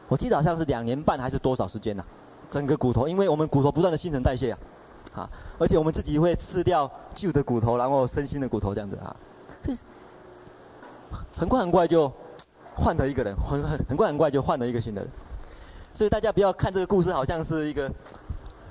[0.09, 2.07] 我记得好像是两年半还是多少时间呐、啊？
[2.51, 4.59] 整个骨头，因为我们骨头不断的新陈代谢啊，
[5.15, 9.17] 啊，而且我们自己会吃掉旧的骨头，然后身心的骨头这样子啊，
[11.37, 12.11] 很快很快就
[12.75, 15.11] 换了一个人，很很很快很快就换了一个新的人。
[15.95, 17.91] 所以大家不要看这个故事好像是一个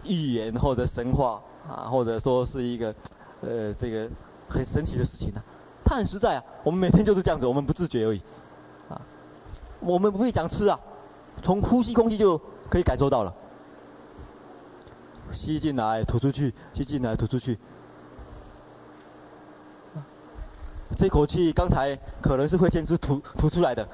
[0.03, 2.93] 寓言或者神话啊，或者说是一个
[3.41, 4.10] 呃这个
[4.47, 5.43] 很神奇的事情呢、啊。
[5.84, 8.21] 它很实在啊，我们每天就是这样子，我们不自觉而已
[8.89, 9.01] 啊。
[9.80, 10.80] 我们不会讲吃啊，
[11.41, 12.38] 从呼吸空气就
[12.69, 13.34] 可以感受到了。
[15.32, 17.58] 吸进来，吐出去；吸进来，吐出去。
[20.95, 23.88] 这口气刚才可能是会先是吐吐出来的，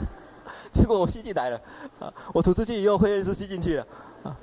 [0.72, 1.60] 结果我吸进来了，
[1.98, 3.86] 啊，我吐出去以后会是吸进去了，
[4.22, 4.36] 啊，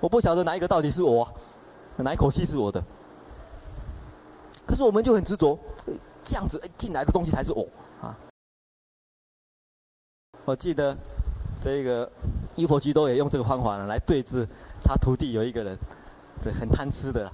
[0.00, 1.26] 我不晓得哪一个到底是我，
[2.02, 2.82] 哪一口气是我的。
[4.66, 5.58] 可是我们就很执着，
[6.24, 7.66] 这样子进来的东西才是我
[8.00, 8.16] 啊。
[10.44, 10.96] 我记得
[11.60, 12.10] 这个
[12.56, 14.46] 玉佛居多也用这个方法呢来对峙。
[14.84, 15.76] 他徒弟有一个人，
[16.42, 17.30] 对，很贪吃的，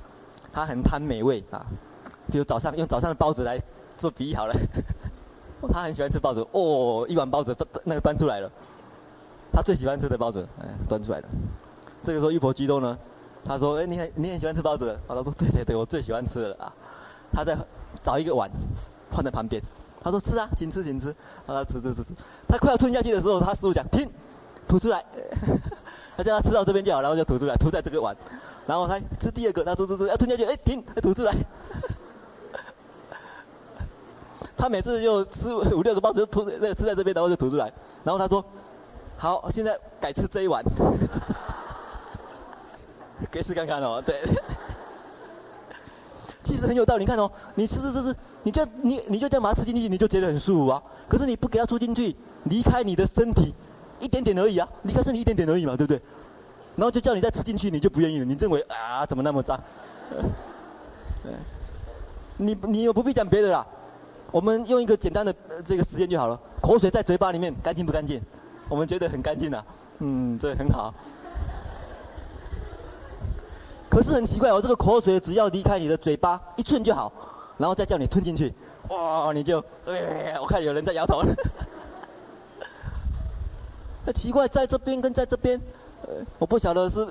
[0.53, 1.65] 他很贪美味啊。
[2.33, 3.61] 比如早上用早上的包子来
[3.99, 4.55] 做比喻好了，
[5.71, 8.51] 他很喜欢吃包子哦，一碗包子那个端出来了，
[9.53, 11.29] 他最喜欢吃的包子，哎，端出来了。
[12.03, 12.99] 这个时候玉婆居多呢，
[13.45, 16.73] 他说：“哎，你很你很喜欢吃包子？”他说：“对对对，我最喜欢吃了啊。”
[17.33, 17.57] 他在
[18.03, 18.51] 找一个碗
[19.11, 19.63] 放在旁边，
[20.03, 21.15] 他说：“吃啊，请吃请吃。”
[21.47, 22.11] 他说：“吃吃吃吃。”
[22.49, 24.11] 他快要吞下去的时候，他师傅讲：“停，
[24.67, 25.05] 吐出来。
[26.17, 28.17] ”他叫他吃到这边就好，然后就吐出来，吐在这个碗，
[28.67, 31.35] 然后他吃第二个，他吐吐吐，要吞下去，哎，停，吐出来。
[34.57, 37.71] 他每次就吃五六个包子，就吐那个吃在这边，然后就吐出来。
[38.05, 38.43] 然后他说
[39.19, 40.65] ：“好，现在改吃这一碗。”
[43.33, 44.17] 可以试看看哦，对。
[46.43, 50.83] 其实很有道理，你看哦，你吃吃吃吃，你就你你就这样把它吃进去，你就觉得很舒服啊。
[51.09, 53.55] 可是你不给它吃进去，离开你的身体。
[54.01, 56.03] 一点点而已啊，离开身体一点点而已嘛，对不对？
[56.77, 58.25] 然后就叫你再吃进去，你就不愿意了。
[58.25, 59.59] 你认为啊，怎么那么脏？
[62.37, 63.67] 你你又不必讲别的啦，
[64.31, 65.35] 我们用一个简单的
[65.65, 66.39] 这个实验就好了。
[66.61, 68.21] 口水在嘴巴里面干净不干净？
[68.69, 69.65] 我们觉得很干净啊，
[70.01, 70.93] 嗯，这很好。
[73.89, 77.13] 可是很奇怪哦，这个口水只要离开你的嘴巴一寸就好，
[77.59, 78.53] 然后再叫你吞进去，
[78.89, 81.35] 哇，你就，哎，我看有人在摇头了。
[84.05, 85.61] 那奇怪，在这边跟在这边，
[86.39, 87.07] 我不晓得是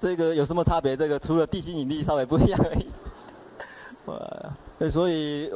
[0.00, 0.96] 这个有什么差别。
[0.96, 2.86] 这个除了地心引力稍微不一样而已。
[4.06, 5.50] 呃，所以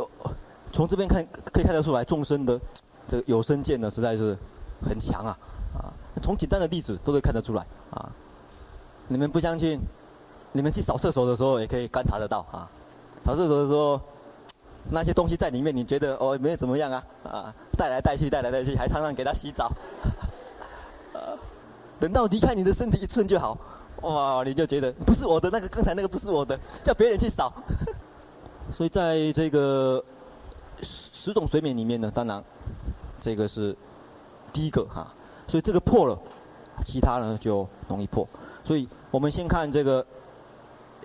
[0.73, 2.59] 从这边看可以看得出来，众生的
[3.07, 4.37] 这个有生见呢，实在是
[4.81, 5.39] 很强啊
[5.77, 5.93] 啊！
[6.23, 8.11] 从简单的例子都可以看得出来啊。
[9.07, 9.79] 你们不相信？
[10.57, 12.71] 你们去扫厕所的时候也可以观察得到啊。
[13.25, 14.01] 扫厕所的时候，
[14.93, 19.67] 那些东西在里面，你觉得哦没有怎么样啊啊，带来带去，带来带去，还常常给他洗澡。
[21.13, 21.35] 啊
[21.99, 23.59] 等到离开你的身体一寸就好，
[24.03, 24.45] 哇！
[24.45, 27.53] 你就觉得不是我的那个，刚才那个不是我的，叫别人去扫。
[28.71, 30.05] 所以在这个
[30.83, 32.45] 十十种随眠里面呢，当然
[33.21, 33.75] 这个是
[34.53, 35.13] 第一个哈。
[35.49, 36.17] 所以这个破了，
[36.85, 38.27] 其他呢就容易破。
[38.65, 40.05] 所以我们先看这个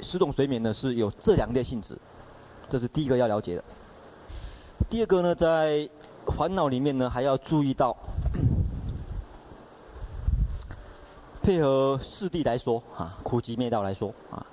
[0.02, 1.98] 十种随眠呢是有这两类性质，
[2.70, 3.64] 这是第一个要了解的。
[4.90, 5.90] 第二个呢，在
[6.38, 7.96] 烦恼里面呢还要注意到。
[11.42, 14.46] 配合四谛来说啊，苦集灭道来说啊，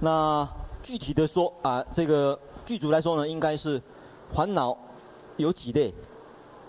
[0.00, 0.48] 那
[0.82, 3.82] 具体的说啊，这个具足来说呢，应该是
[4.32, 4.78] 烦恼
[5.36, 5.92] 有几类，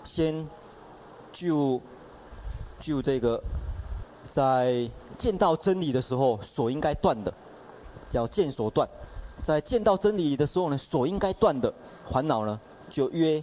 [0.04, 0.46] 先
[1.32, 1.80] 就
[2.80, 3.42] 就这个
[4.30, 7.32] 在见到真理的时候所应该断的，
[8.10, 8.88] 叫见所断，
[9.44, 11.72] 在见到真理的时候呢，所应该断的
[12.10, 13.42] 烦恼呢，就约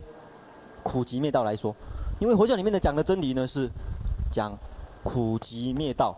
[0.84, 1.76] 苦集灭道来说，
[2.20, 3.70] 因为佛教里面的讲的真理呢是
[4.32, 4.58] 讲。
[5.08, 6.18] 苦集灭道，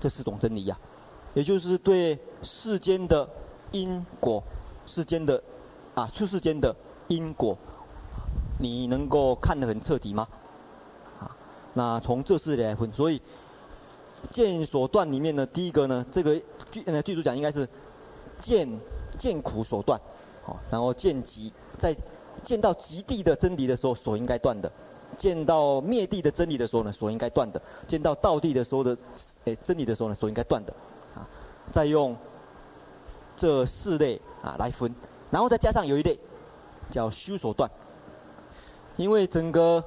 [0.00, 0.76] 这四种真理呀、
[1.32, 3.28] 也就是对世间的
[3.70, 4.42] 因果、
[4.84, 5.40] 世间的
[5.94, 6.74] 啊出世间的
[7.06, 7.56] 因果，
[8.58, 10.26] 你能够看得很彻底吗？
[11.20, 11.30] 啊，
[11.74, 13.22] 那从这四点来分，所以
[14.30, 16.34] 见所断里面呢，第一个呢，这个
[16.70, 17.68] 剧呃剧组讲应该是
[18.38, 18.68] 见
[19.18, 20.00] 见苦所断，
[20.44, 21.96] 好，然后见极在
[22.44, 24.70] 见到极地的真理的时候所应该断的。
[25.16, 28.94] 见到灭地的真理的时候呢，所应该断的；见到道地的时候的，
[29.44, 30.72] 诶，真理的时候呢，所应该断的，
[31.14, 31.26] 啊，
[31.72, 32.14] 再用
[33.36, 34.92] 这四类啊来分，
[35.30, 36.18] 然后再加上有一类
[36.90, 37.70] 叫修所断，
[38.96, 39.82] 因为整个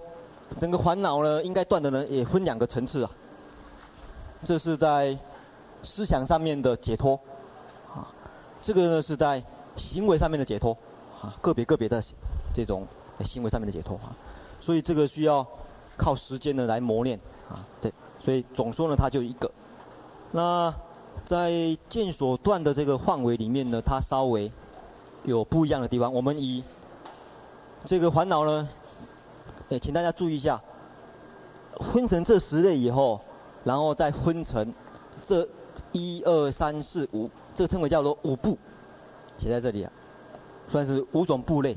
[0.59, 3.11] 整个烦恼呢，应该断的呢，也分两个层次啊。
[4.43, 5.17] 这是在
[5.83, 7.19] 思想上面的解脱，
[7.93, 8.07] 啊，
[8.61, 9.43] 这个呢是在
[9.75, 10.75] 行为上面的解脱，
[11.21, 12.01] 啊，个别个别的
[12.53, 12.87] 这种
[13.25, 14.15] 行为上面的解脱啊。
[14.61, 15.45] 所以这个需要
[15.97, 17.19] 靠时间呢来磨练
[17.49, 19.49] 啊，对，所以总说呢，它就一个。
[20.31, 20.73] 那
[21.25, 21.51] 在
[21.89, 24.51] 见所断的这个范围里面呢，它稍微
[25.23, 26.13] 有不一样的地方。
[26.13, 26.63] 我们以
[27.85, 28.69] 这个烦恼呢，
[29.69, 30.61] 诶，请大家注意一下，
[31.93, 33.19] 分成这十类以后，
[33.63, 34.73] 然后再分成
[35.25, 35.47] 这
[35.91, 38.57] 一二三四五，这个称为叫做五部，
[39.37, 39.91] 写在这里啊，
[40.69, 41.75] 算是五种部类，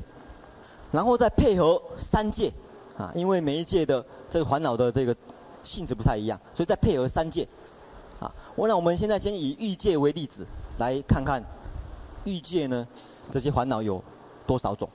[0.91, 2.51] 然后再配合三界
[2.97, 5.15] 啊，因为每一界的这个烦恼的这个
[5.63, 7.47] 性质不太一样，所以再配合三界
[8.19, 8.31] 啊。
[8.55, 10.45] 我那我们现在先以欲界为例子，
[10.77, 11.43] 来看看
[12.23, 12.87] 欲界呢，
[13.31, 14.03] 这些烦恼有
[14.45, 14.87] 多少种？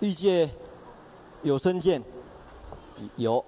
[0.00, 0.50] 欲界
[1.42, 2.02] 有生见，
[3.16, 3.42] 有，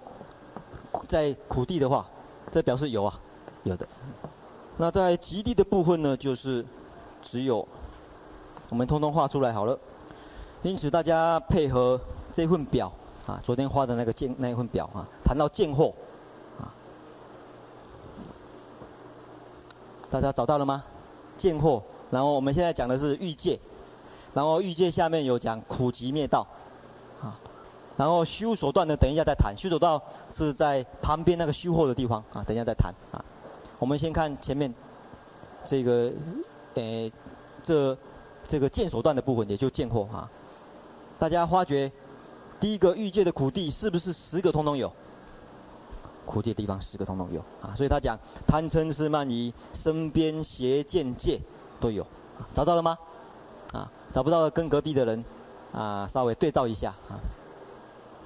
[1.07, 2.09] 在苦地的话，
[2.51, 3.21] 这表示有啊，
[3.65, 3.87] 有的。
[4.77, 6.65] 那在极地的部分呢，就是
[7.23, 7.67] 只有，
[8.71, 9.79] 我们通通画出来好了。
[10.63, 12.01] 因此大家配合
[12.33, 12.93] 这份表
[13.27, 15.93] 啊，昨天画的那个见那一份表啊，谈到见惑。
[20.11, 20.83] 大家找到了吗？
[21.37, 23.61] 见货，然后我们现在讲的是欲界，
[24.33, 26.47] 然后欲界下面有讲苦集灭道，
[27.21, 27.39] 啊，
[27.99, 29.53] 然后修手段呢，等一下再谈。
[29.59, 30.01] 修手段
[30.33, 33.19] 是在旁边那个修后的地方啊，等一下再谈啊。
[33.81, 34.73] 我们先看前面
[35.65, 36.13] 这个，
[36.75, 37.13] 诶，
[37.63, 37.99] 这
[38.47, 40.31] 这个见手段的部分，也就见货啊。
[41.19, 41.91] 大家发觉
[42.61, 44.93] 第一个欲界的苦地是不是十个通通有？
[46.25, 51.41] 苦地的地方十个通通有啊，所以他讲贪嗔痴慢疑身边邪见界
[51.81, 52.07] 都有，
[52.55, 52.97] 找到了吗？
[53.73, 55.25] 啊，找不到跟隔壁的人
[55.73, 57.19] 啊稍微对照一下啊。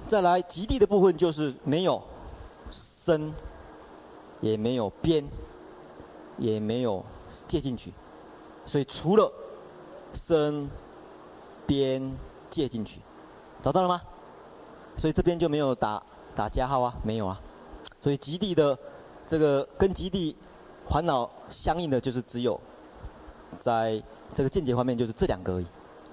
[0.07, 2.01] 再来极地的部分就是没有
[2.71, 3.33] 身，
[4.41, 5.25] 也没有边，
[6.37, 7.03] 也没有
[7.47, 7.91] 界进去，
[8.65, 9.31] 所以除了
[10.13, 10.69] 身
[11.65, 12.15] 边
[12.49, 12.99] 界进去，
[13.61, 14.01] 找到了吗？
[14.97, 16.03] 所以这边就没有打
[16.35, 17.41] 打加号啊，没有啊。
[18.01, 18.77] 所以极地的
[19.25, 20.35] 这个跟极地
[20.87, 22.59] 烦恼相应的，就是只有
[23.59, 24.03] 在
[24.35, 25.65] 这个见解方面，就是这两个而已。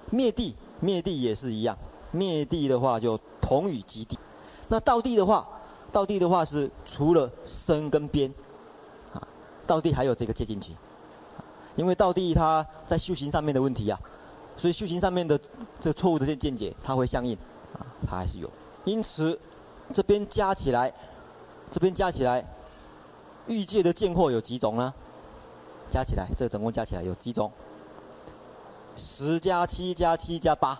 [0.09, 1.77] 灭地灭地也是一样，
[2.11, 3.19] 灭地的话就
[3.59, 4.17] 同与极地。
[4.69, 5.45] 那道地的话，
[5.91, 8.33] 道地的话是除了身跟边，
[9.13, 9.21] 啊，
[9.67, 10.73] 道地还有这个界进去。
[11.75, 13.99] 因为道地它在修行上面的问题、啊，
[14.55, 15.37] 所以修行上面的
[15.79, 17.35] 这错误的这见解，它会相应，
[17.73, 18.49] 啊，它还是有。
[18.85, 19.37] 因此
[19.93, 20.93] 这边加起来。
[21.69, 22.45] 这边加起来，
[23.47, 24.93] 欲界的见惑有几种呢？
[25.89, 27.49] 加起来，这总共加起来有几种？
[28.97, 30.77] 十加七加七加八，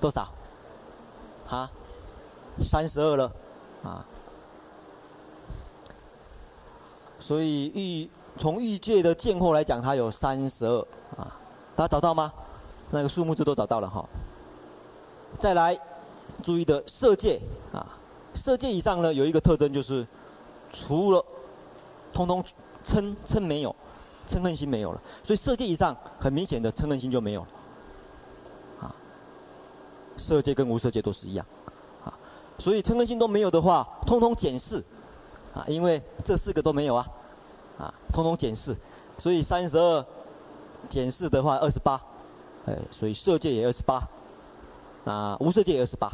[0.00, 0.28] 多少？
[1.50, 1.70] 啊，
[2.62, 3.32] 三十二了，
[3.82, 4.06] 啊。
[7.18, 10.78] 所以欲从欲界的见惑来讲，它有三十二
[11.16, 11.36] 啊。
[11.76, 12.32] 大家找到吗？
[12.90, 14.04] 那个数目字都找到了哈。
[15.38, 15.78] 再来，
[16.42, 17.40] 注意的色界
[17.72, 17.86] 啊。
[18.34, 20.06] 色界以上呢，有一个特征就是，
[20.72, 21.24] 除了
[22.12, 22.42] 通通
[22.84, 23.74] 嗔嗔没有，
[24.28, 27.48] 嗔恨心没有了，所以色界以上很明显的嗔恨心就没有了。
[30.20, 31.44] 色界跟无色界都是一样，
[32.04, 32.12] 啊，
[32.58, 34.84] 所以嗔恨心都没有的话，通通减四，
[35.54, 37.08] 啊，因为这四个都没有啊，
[37.78, 38.76] 啊，通通减四，
[39.18, 40.04] 所以三十二
[40.88, 42.00] 减四的话二十八，
[42.66, 44.06] 哎，所以色界也二十八，
[45.04, 46.12] 啊，无色界也二十八。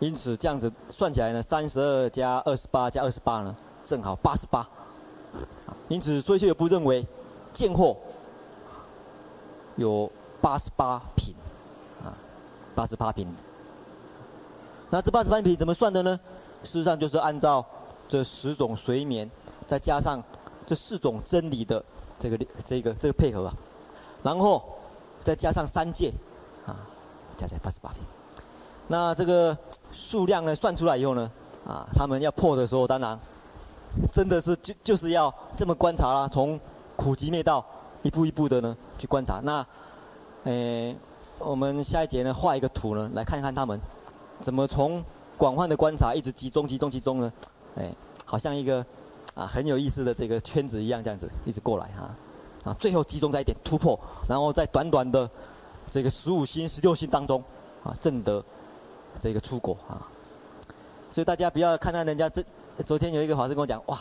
[0.00, 3.54] 因此，这样子算起来呢，三十二加二十八加二十八呢，
[3.84, 4.68] 正好八十八。
[5.88, 7.06] 因此，所以就不认为
[7.54, 7.96] 见惑
[9.76, 10.10] 有
[10.40, 11.32] 八十八品，
[12.74, 13.26] 八十八品。
[14.90, 16.18] 那这八十八品怎么算的呢？
[16.64, 17.64] 事实上就是按照
[18.08, 19.28] 这十种随眠，
[19.66, 20.22] 再加上
[20.66, 21.82] 这四种真理的
[22.18, 23.54] 这个这个这个配合啊，
[24.22, 24.62] 然后
[25.24, 26.12] 再加上三界，
[26.66, 26.76] 啊，
[27.36, 28.02] 加在八十八品。
[28.86, 29.56] 那这个
[29.92, 31.30] 数量呢，算出来以后呢，
[31.66, 33.18] 啊，他们要破的时候，当然
[34.12, 36.60] 真的是就就是要这么观察啦，从
[36.94, 37.64] 苦集灭道
[38.02, 39.40] 一步一步的呢去观察。
[39.42, 39.66] 那，
[40.44, 40.96] 诶，
[41.38, 43.80] 我们下一节呢画一个图呢，来看一看他们
[44.40, 45.02] 怎么从
[45.36, 47.32] 广泛的观察一直集中集中集中呢，
[47.76, 47.90] 哎，
[48.24, 48.84] 好像一个
[49.34, 55.28] 啊很有意思的这个圈子一样，这样子一直过来哈，啊，最后集中在一点突破，然后在短短的
[55.90, 57.42] 这个十五星、十六星当中
[57.84, 58.44] 啊正得。
[59.20, 60.08] 这个出国啊，
[61.10, 62.42] 所以大家不要看到人家这，
[62.86, 63.98] 昨天有一个法师跟我讲，哇，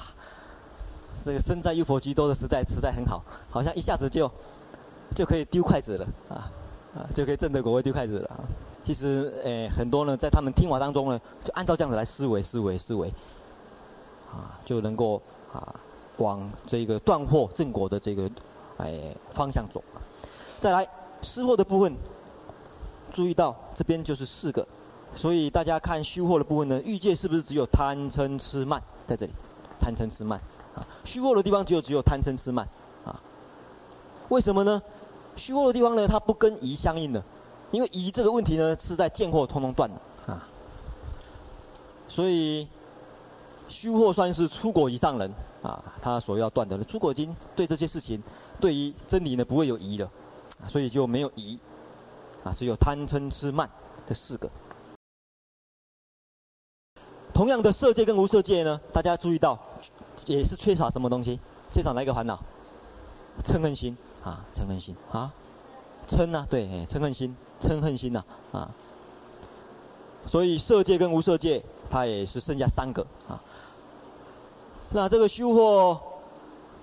[1.26, 4.32] 这个身在优婆居多的时代，实在很好，好像一下子就
[5.14, 6.50] 就可以丢筷子了啊。
[6.96, 8.30] 啊，就可以正得果位就开始了。
[8.84, 13.08] 其实诶，很多呢，在他们听法当中呢，就按照这样子来思维思维思维，
[14.32, 15.22] 啊，就能够
[15.54, 15.74] 啊
[16.18, 18.30] 往这个断惑正果的这个
[18.78, 19.84] 哎方向走。
[20.60, 20.88] 再来
[21.22, 21.96] 失惑的部分，
[23.14, 24.68] 注意到这边就是四个。
[25.16, 29.34] 所以大家看虚惑的部分呢，欲界是不是只有贪嗔痴慢在这里？
[29.80, 30.39] 贪嗔痴慢
[30.74, 32.68] 啊，虚惑的地方只有只有贪嗔痴慢
[33.06, 33.22] 啊。
[34.30, 34.82] 为什么呢？
[35.36, 37.24] 虚货的地方呢，它不跟疑相应的，
[37.72, 40.48] 因为疑这个问题呢是在见货通通断的啊。
[42.08, 42.68] 所以
[43.70, 45.32] 虚货算是出果以上人
[45.64, 46.84] 啊，他所要断的。
[46.84, 48.22] 出果经对这些事情，
[48.60, 50.12] 对于真理呢不会有疑了，
[50.68, 51.58] 所以就没有疑
[52.44, 53.70] 啊，只有贪嗔痴慢
[54.06, 54.50] 这四个。
[57.34, 59.58] 同样的色界跟无色界呢，大家注意到，
[60.26, 61.40] 也是缺少什么东西？
[61.72, 62.38] 缺少哪一个烦恼？
[63.42, 65.34] 嗔恨心啊，嗔恨心啊，
[66.07, 68.69] 嗔啊，对，嗔恨心，嗔恨心呐啊。
[70.28, 73.41] 所以色界跟无色界，它也是剩下三个啊。
[74.91, 75.97] 那这个修惑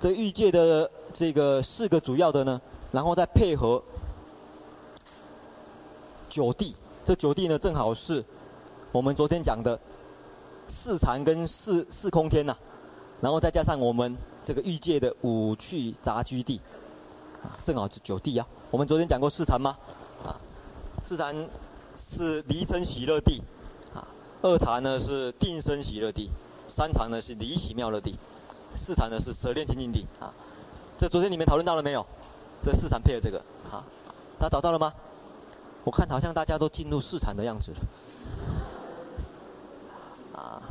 [0.00, 2.60] 这欲界的这个四个主要的呢，
[2.92, 3.82] 然后再配合
[6.28, 6.74] 九地，
[7.04, 8.24] 这九地呢正好是
[8.92, 9.78] 我们昨天讲的。
[10.70, 12.54] 四禅跟四四空天呐、
[13.22, 14.14] 然后再加上我们
[14.44, 16.60] 这个欲界的五趣杂居地，
[17.64, 18.46] 正好是九地啊。
[18.70, 19.76] 我们昨天讲过四禅吗？
[20.24, 20.36] 啊，
[21.04, 21.48] 四禅
[21.96, 23.42] 是离生喜乐地，
[23.94, 24.06] 啊，
[24.42, 26.30] 二禅呢是定生喜乐地，
[26.68, 28.18] 三禅呢是离喜妙乐地，
[28.76, 30.06] 四禅呢是舍恋清净地。
[30.20, 30.32] 啊，
[30.98, 32.04] 这昨天你们讨论到了没有？
[32.64, 33.38] 这四禅配合这个，
[33.70, 33.84] 啊，
[34.38, 34.92] 大家找到了吗？
[35.84, 37.76] 我看好像大家都进入四禅的样子了。
[40.38, 40.62] 啊，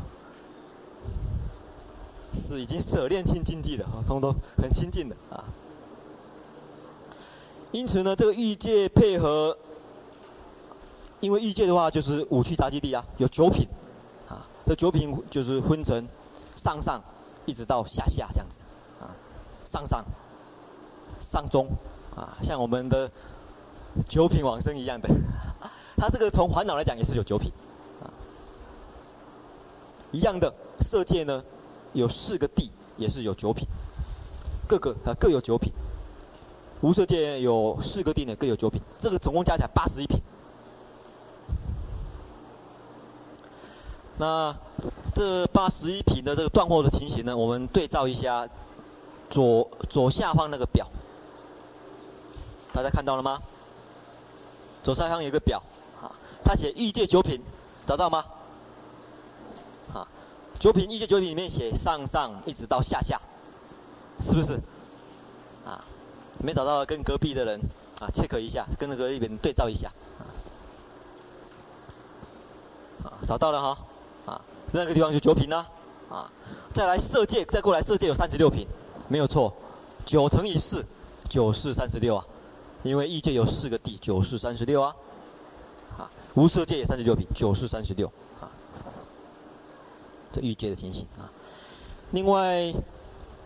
[2.36, 5.44] 是已经舍恋清净地了，通通很清净的啊。
[7.78, 9.56] 因此呢，这个欲界配合，
[11.20, 13.68] 因为欲界的话就是五趣杂居地啊，有九品，
[14.28, 16.04] 啊，这九品就是分成
[16.56, 17.00] 上上
[17.46, 18.58] 一直到下下这样子，
[19.00, 19.14] 啊，
[19.68, 20.04] 上上
[21.22, 21.68] 上中
[22.16, 23.12] 啊，像我们的
[24.10, 25.08] 九品往生一样的，
[25.98, 27.52] 它这个从烦恼来讲也是有九品。
[28.02, 28.10] 啊
[30.12, 30.52] 一样的
[30.82, 31.44] 色界呢，
[31.94, 33.68] 有四个地，也是有九品，
[34.68, 35.72] 各个啊各有九品。
[36.82, 40.22] 无色界有四个地呢，各有九品，这个总共加起来八十一品。
[44.20, 44.56] 那
[45.14, 48.48] 这八十一品的这个断货的情形呢，我们对照一下
[49.30, 50.88] 左左下方那个表，
[52.74, 53.42] 大家看到了吗？
[54.84, 55.62] 左下方有一个表，
[56.02, 56.14] 啊，
[56.44, 57.42] 它写欲界九品，
[57.86, 58.24] 找到吗？
[59.94, 60.08] 啊
[60.60, 63.20] 九品欲界九品里面写上上一直到下下，
[64.22, 64.60] 是不是？
[66.40, 67.60] 没找到跟隔壁的人
[68.00, 69.92] 啊 check 一下，跟那个一边对照一下。
[73.04, 73.78] 啊，找到了哈，
[74.26, 75.68] 啊，那个地方就九品了，
[76.10, 76.30] 啊，
[76.74, 78.68] 再来色界，再过来色界有三十六品，
[79.08, 79.54] 没有错，
[80.06, 80.86] 九乘以四，
[81.30, 82.26] 九四三十六啊，
[82.84, 84.96] 因为异界有四个地，九四三十六啊，
[85.98, 88.08] 啊，无色界也三十六品，九四三十六
[88.42, 88.50] 啊。
[90.34, 91.32] 这欲界的情形啊。
[92.12, 92.74] 另外，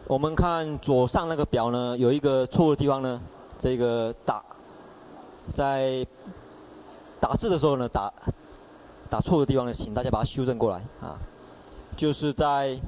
[0.08, 3.22] 我们看左上那个表呢，有一个错误的地方呢。
[3.60, 4.44] 这个打
[5.54, 6.06] 在
[7.20, 8.12] 打字的时候呢，打
[9.10, 11.20] 打错的地方呢，请大家把它修正过来啊。
[11.96, 12.80] 就是在，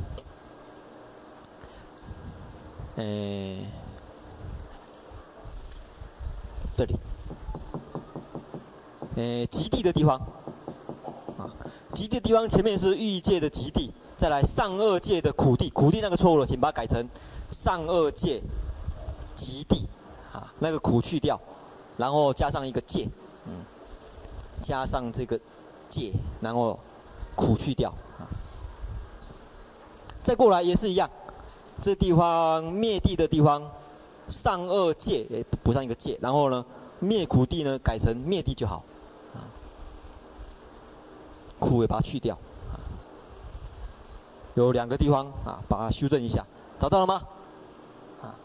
[2.96, 3.60] 诶，
[6.76, 6.96] 这里，
[9.16, 10.18] 诶，极地的地方
[11.38, 11.48] 啊。
[11.94, 13.94] 极地的地方前面是欲界的极地，
[14.24, 17.06] 再来上二界的苦地，苦地那个错误了，请把它改成
[17.52, 18.42] 上二界
[19.36, 19.90] 极地，
[20.32, 21.38] 啊，那个苦去掉，
[21.98, 23.10] 然后加上一个界，
[23.46, 23.66] 嗯，
[24.62, 25.38] 加上这个
[25.90, 26.80] 界，然后
[27.36, 28.24] 苦去掉，啊，
[30.24, 31.10] 再过来也是一样，
[31.82, 33.70] 这地方灭地的地方，
[34.30, 36.64] 上二界也补上一个界，然后呢，
[37.02, 38.86] 灭苦地呢改成灭地就好。
[39.34, 39.44] 啊
[41.60, 42.38] 苦也把它去掉，
[44.56, 46.46] 有两个地方啊，把它修正一下，
[46.80, 47.24] 找到了吗？
[48.22, 48.36] 啊，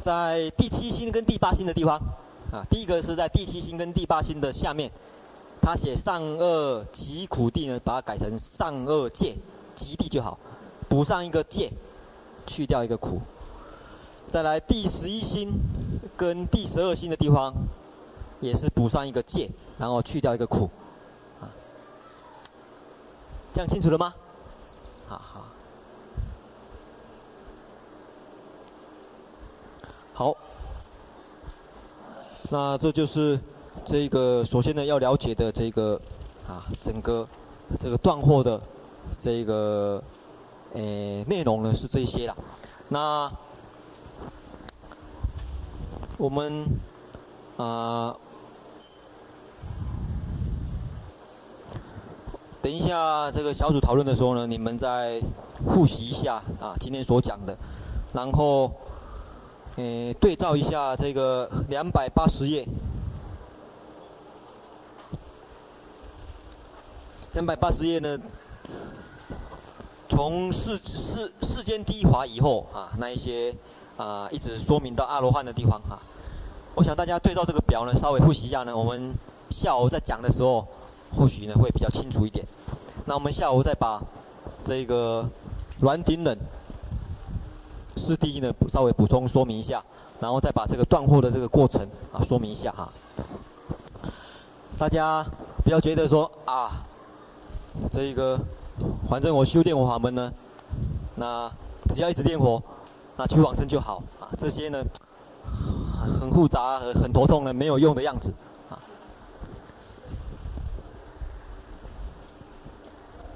[0.00, 1.98] 在第七星跟第八星的地方
[2.50, 4.90] 啊，第一个是在第七星跟第八星的下面，
[5.60, 9.36] 他写上恶极苦地呢，把它改成上恶界
[9.74, 10.38] 极地就好，
[10.88, 11.70] 补上一个界，
[12.46, 13.20] 去掉一个苦。
[14.30, 15.52] 再来第十一星
[16.16, 17.52] 跟第十二星的地方，
[18.40, 20.70] 也是补上一个界，然后去掉一个苦，
[21.40, 21.48] 啊，
[23.52, 24.14] 这样清楚了吗？
[25.08, 25.46] 好好，
[30.14, 30.36] 好，
[32.48, 33.38] 那这就是
[33.84, 36.00] 这个首先呢要了解的这个
[36.48, 37.28] 啊整个
[37.80, 38.60] 这个断货的
[39.20, 40.02] 这个
[40.74, 42.36] 诶内容呢是这些了，
[42.88, 43.30] 那。
[46.18, 46.66] 我们
[47.58, 48.16] 啊、
[52.66, 55.22] 等一下这个小组讨论的时候呢，你们再
[55.72, 57.56] 复习一下啊今天所讲的，
[58.12, 58.72] 然后，
[59.76, 62.66] 呃对照一下这个两百八十页，
[67.34, 68.18] 两百八十页呢，
[70.08, 73.54] 从世世世间第一华以后啊那一些
[73.96, 76.02] 啊一直说明到阿罗汉的地方啊，
[76.74, 79.14] 我想大家对照这个表呢，稍微复习一下呢，我们
[79.50, 80.66] 下午在讲的时候，
[81.14, 82.46] 或许呢会比较清楚一点。
[83.04, 84.02] 那我们下午再把
[84.64, 85.28] 这个
[85.80, 86.36] 软顶冷
[87.96, 89.82] 四谛呢稍微补充说明一下，
[90.20, 92.90] 然后再把这个断货的这个过程啊说明一下哈。
[94.78, 95.24] 大家
[95.64, 96.84] 不要觉得说啊，
[97.90, 98.38] 这一个
[99.08, 100.32] 反正我修炼佛法门呢，
[101.14, 101.50] 那
[101.88, 102.62] 只要一直念佛，
[103.16, 104.28] 那去往生就好啊。
[104.38, 104.82] 这些呢
[106.20, 108.34] 很复杂、很头痛的、没有用的样子。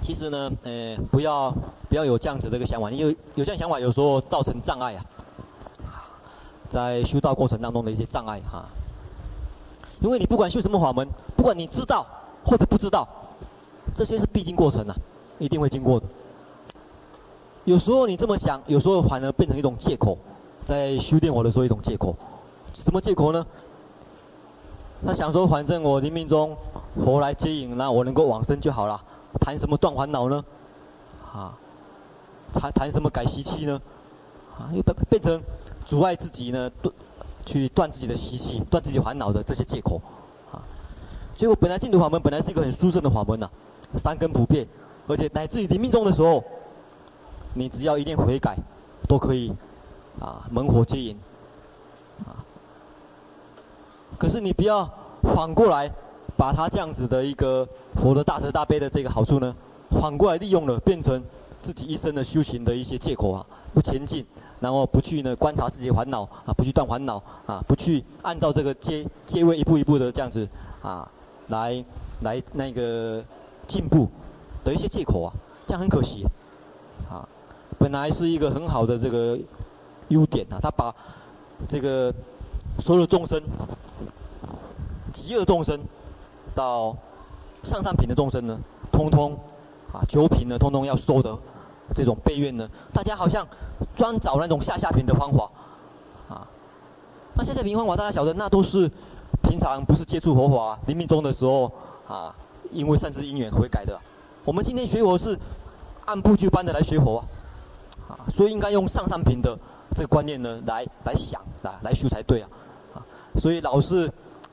[0.03, 1.55] 其实呢，呃，不要
[1.88, 5.05] 不要有这样子的一个想法，因为有这样想法有时候造成障碍啊，
[6.70, 8.64] 在修道过程当中的一些障碍哈。
[10.01, 12.07] 因为你不管修什么法门，不管你知道
[12.44, 13.07] 或者不知道，
[13.94, 14.96] 这些是必经过程啊，
[15.38, 16.07] 一定会经过的。
[17.64, 20.16] 有时候你这么想，有时候反而变成一种借口，
[20.64, 22.16] 在修炼我的时候一种借口。
[22.72, 23.46] 什么借口呢？
[25.05, 26.57] 他想说，反正我临命终
[27.05, 29.01] 佛来接引，那我能够往生就好了。
[29.39, 30.45] 谈什么断烦恼呢？
[31.33, 31.57] 啊，
[32.53, 33.81] 谈谈什么改习气呢？
[34.59, 35.41] 啊，又变变成
[35.87, 36.95] 阻碍自己呢，断
[37.47, 40.03] 去断自己的习气、断自己烦恼的这些借口，
[40.53, 40.61] 啊，
[41.37, 43.49] 结果本来净土法门本来是一个很殊胜的法门呐、
[43.97, 44.66] 三根普遍，
[45.07, 46.43] 而且乃至于临命终的时候，
[47.55, 48.57] 你只要一念悔改，
[49.09, 49.55] 都可以
[50.18, 51.16] 啊门火接引，
[52.26, 52.43] 啊，
[54.18, 54.85] 可是你不要
[55.22, 55.91] 反过来。
[56.41, 59.55] 把他这样子的一个佛的大慈大悲的这个好处呢，
[59.91, 61.22] 反过来利用了，变成
[61.61, 64.24] 自己一生的修行的一些借口啊，不前进，
[64.59, 70.49] 然后不去呢观察自己的烦恼啊，不去断烦恼啊，不去按照这个阶阶位一步一步的这样子
[70.80, 71.07] 啊，
[71.49, 71.84] 来
[72.22, 73.22] 来那个
[73.68, 74.09] 进步
[74.64, 75.30] 的一些借口啊，
[75.66, 76.24] 这样很可惜
[77.11, 77.28] 啊，
[77.78, 79.38] 本来是一个很好的这个
[80.09, 80.91] 优点啊，他把
[81.68, 82.11] 这个
[82.78, 83.43] 所有众生
[85.12, 85.78] 极恶众生。
[86.55, 86.96] 到
[87.62, 88.59] 上上品的众生呢，
[88.90, 89.32] 通通
[89.92, 91.36] 啊九品呢，通通要收的
[91.94, 93.46] 这种备愿呢，大家好像
[93.96, 95.51] 专找那种下下品的方法
[96.28, 96.46] 啊。
[97.34, 98.90] 那下下品方法，大家晓得，那都是
[99.42, 101.70] 平常不是接触佛法，临命终的时候
[102.07, 102.34] 啊，
[102.70, 103.98] 因为善知因缘悔改的。
[104.44, 105.38] 我们今天学佛是
[106.07, 107.24] 按部就班的来学佛
[108.09, 109.59] 啊，所以应该用上上品的
[109.94, 112.42] 这个观念呢来来想啊，来修才对。
[112.42, 112.48] 啊，
[113.36, 114.11] 所以老是。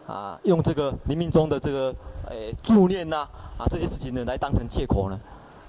[0.07, 1.93] 啊，用这个临命中的这个
[2.29, 3.27] 诶助念呐，
[3.57, 5.19] 啊这些事情呢，来当成借口呢，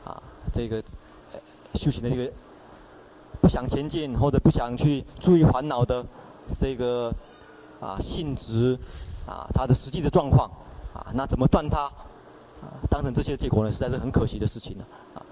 [0.04, 0.22] 啊
[0.52, 0.76] 这个
[1.32, 1.40] 诶
[1.74, 2.30] 修行的这个
[3.40, 6.04] 不想前进或者不想去注意烦恼的
[6.56, 7.12] 这个
[7.80, 8.78] 啊性质
[9.26, 10.48] 啊它的实际的状况
[10.94, 11.90] 啊，那怎么断它？
[12.60, 14.84] 啊，当成这些借口呢，实在是很可惜的事情了
[15.14, 15.22] 啊。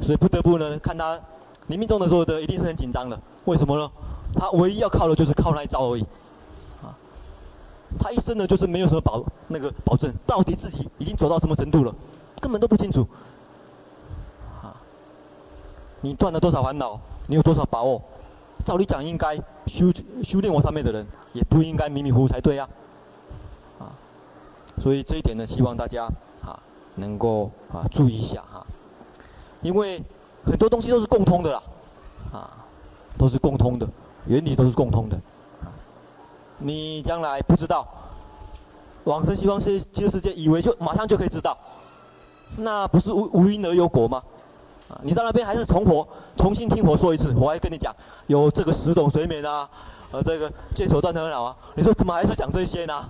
[0.00, 1.18] 所以不得不呢，看他
[1.66, 3.20] 临命中的时候的一定是很紧张的。
[3.44, 3.90] 为什么呢？
[4.34, 6.06] 他唯一要靠的就是靠那一招而已。
[7.98, 11.94] 他一生呢，就是没有什么保那个保证，到底自己已经走到什么程度了，
[12.40, 13.06] 根本都不清楚。
[14.62, 14.74] 啊，
[16.00, 16.98] 你断了多少烦恼？
[17.26, 18.00] 你有多少把握？
[18.64, 19.36] 照理讲，应该
[19.66, 22.68] 修修炼我上面的人，也不应该迷迷糊糊才对呀。
[23.78, 23.90] 啊，
[24.78, 26.04] 所以这一点呢，希望大家
[26.42, 26.60] 啊
[26.96, 28.66] 能够啊注意一下哈，
[29.62, 30.02] 因为
[30.44, 31.62] 很多东西都是共通的啦，
[32.32, 32.50] 啊，
[33.16, 33.88] 都是共通的，
[34.26, 35.18] 原理都是共通的。
[36.60, 37.86] 你将来不知道
[39.04, 41.56] 往生西方世极乐世界，以为就马上就可以知道，
[42.56, 44.22] 那不是无无因而有果吗？
[44.90, 46.06] 啊，你到那边还是从佛
[46.36, 47.94] 重新听佛说一次，我还跟你讲
[48.26, 49.68] 有这个十种睡眠啊，
[50.10, 53.08] 呃，这个戒手断烦恼啊，你说怎么还是讲这些呢？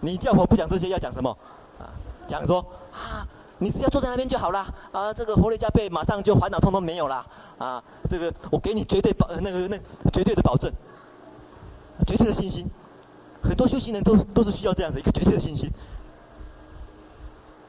[0.00, 1.30] 你叫佛不讲这些，要讲什么？
[1.78, 1.88] 啊，
[2.28, 2.58] 讲说
[2.92, 3.26] 啊，
[3.58, 7.24] 你只要坐在那边就好了，啊，这个佛力加倍马上就烦恼通通没有了，
[7.56, 9.78] 啊，这个我给你绝对保那个那
[10.12, 10.70] 绝对的保证。
[12.04, 12.66] 绝对的信心，
[13.42, 15.70] 很多修行人都都是需要这样子一个绝对的信心。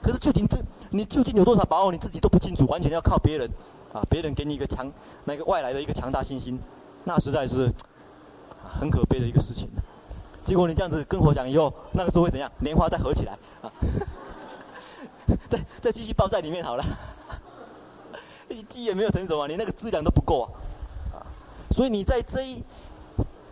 [0.01, 0.57] 可是究竟这
[0.89, 3.49] 你究竟有多少把握，你自己都不清楚，完全要靠别人，
[3.93, 4.91] 啊，别人给你一个强
[5.25, 6.59] 那个外来的一个强大信心，
[7.03, 7.71] 那实在是
[8.63, 9.69] 很可悲的一个事情。
[10.45, 12.49] 结果你这样子跟佛讲以后，那个时候会怎样？
[12.59, 13.71] 莲花再合起来啊，
[15.49, 16.85] 再再继续包在里面好了，
[18.69, 20.43] 基也没有成熟啊，你那个资粮都不够，
[21.11, 21.19] 啊，
[21.71, 22.63] 所以你在这一。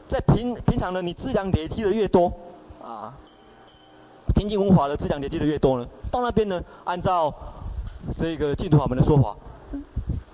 [0.08, 2.32] 在平平常呢，你资粮累积的越多，
[2.82, 3.14] 啊，
[4.36, 7.34] 听经闻法的资粮累积的越多呢，到那边呢，按照
[8.16, 9.36] 这个净土法门的说法，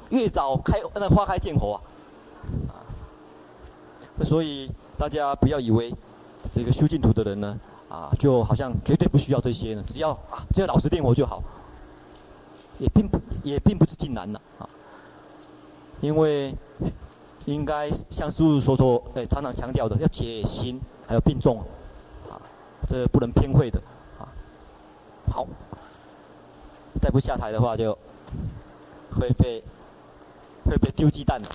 [0.09, 1.81] 越早开那花开见佛啊，
[2.67, 5.93] 啊，所以大家不要以为
[6.53, 7.59] 这个修净土的人呢，
[7.89, 11.41] 啊，就好像绝对不需要这些呢，只要啊，只要老实念佛就好，
[12.77, 14.67] 也并不也并不是尽然的啊，
[16.01, 16.53] 因为
[17.45, 21.59] 应该像师父所说，哎，常常强调的要解行，还有病重，
[22.29, 22.37] 啊，
[22.87, 23.81] 这不能偏废的，
[24.19, 24.27] 啊，
[25.31, 25.47] 好，
[27.01, 27.97] 再不下台的话就
[29.11, 29.63] 会被。
[30.63, 31.49] 会被丢鸡蛋了。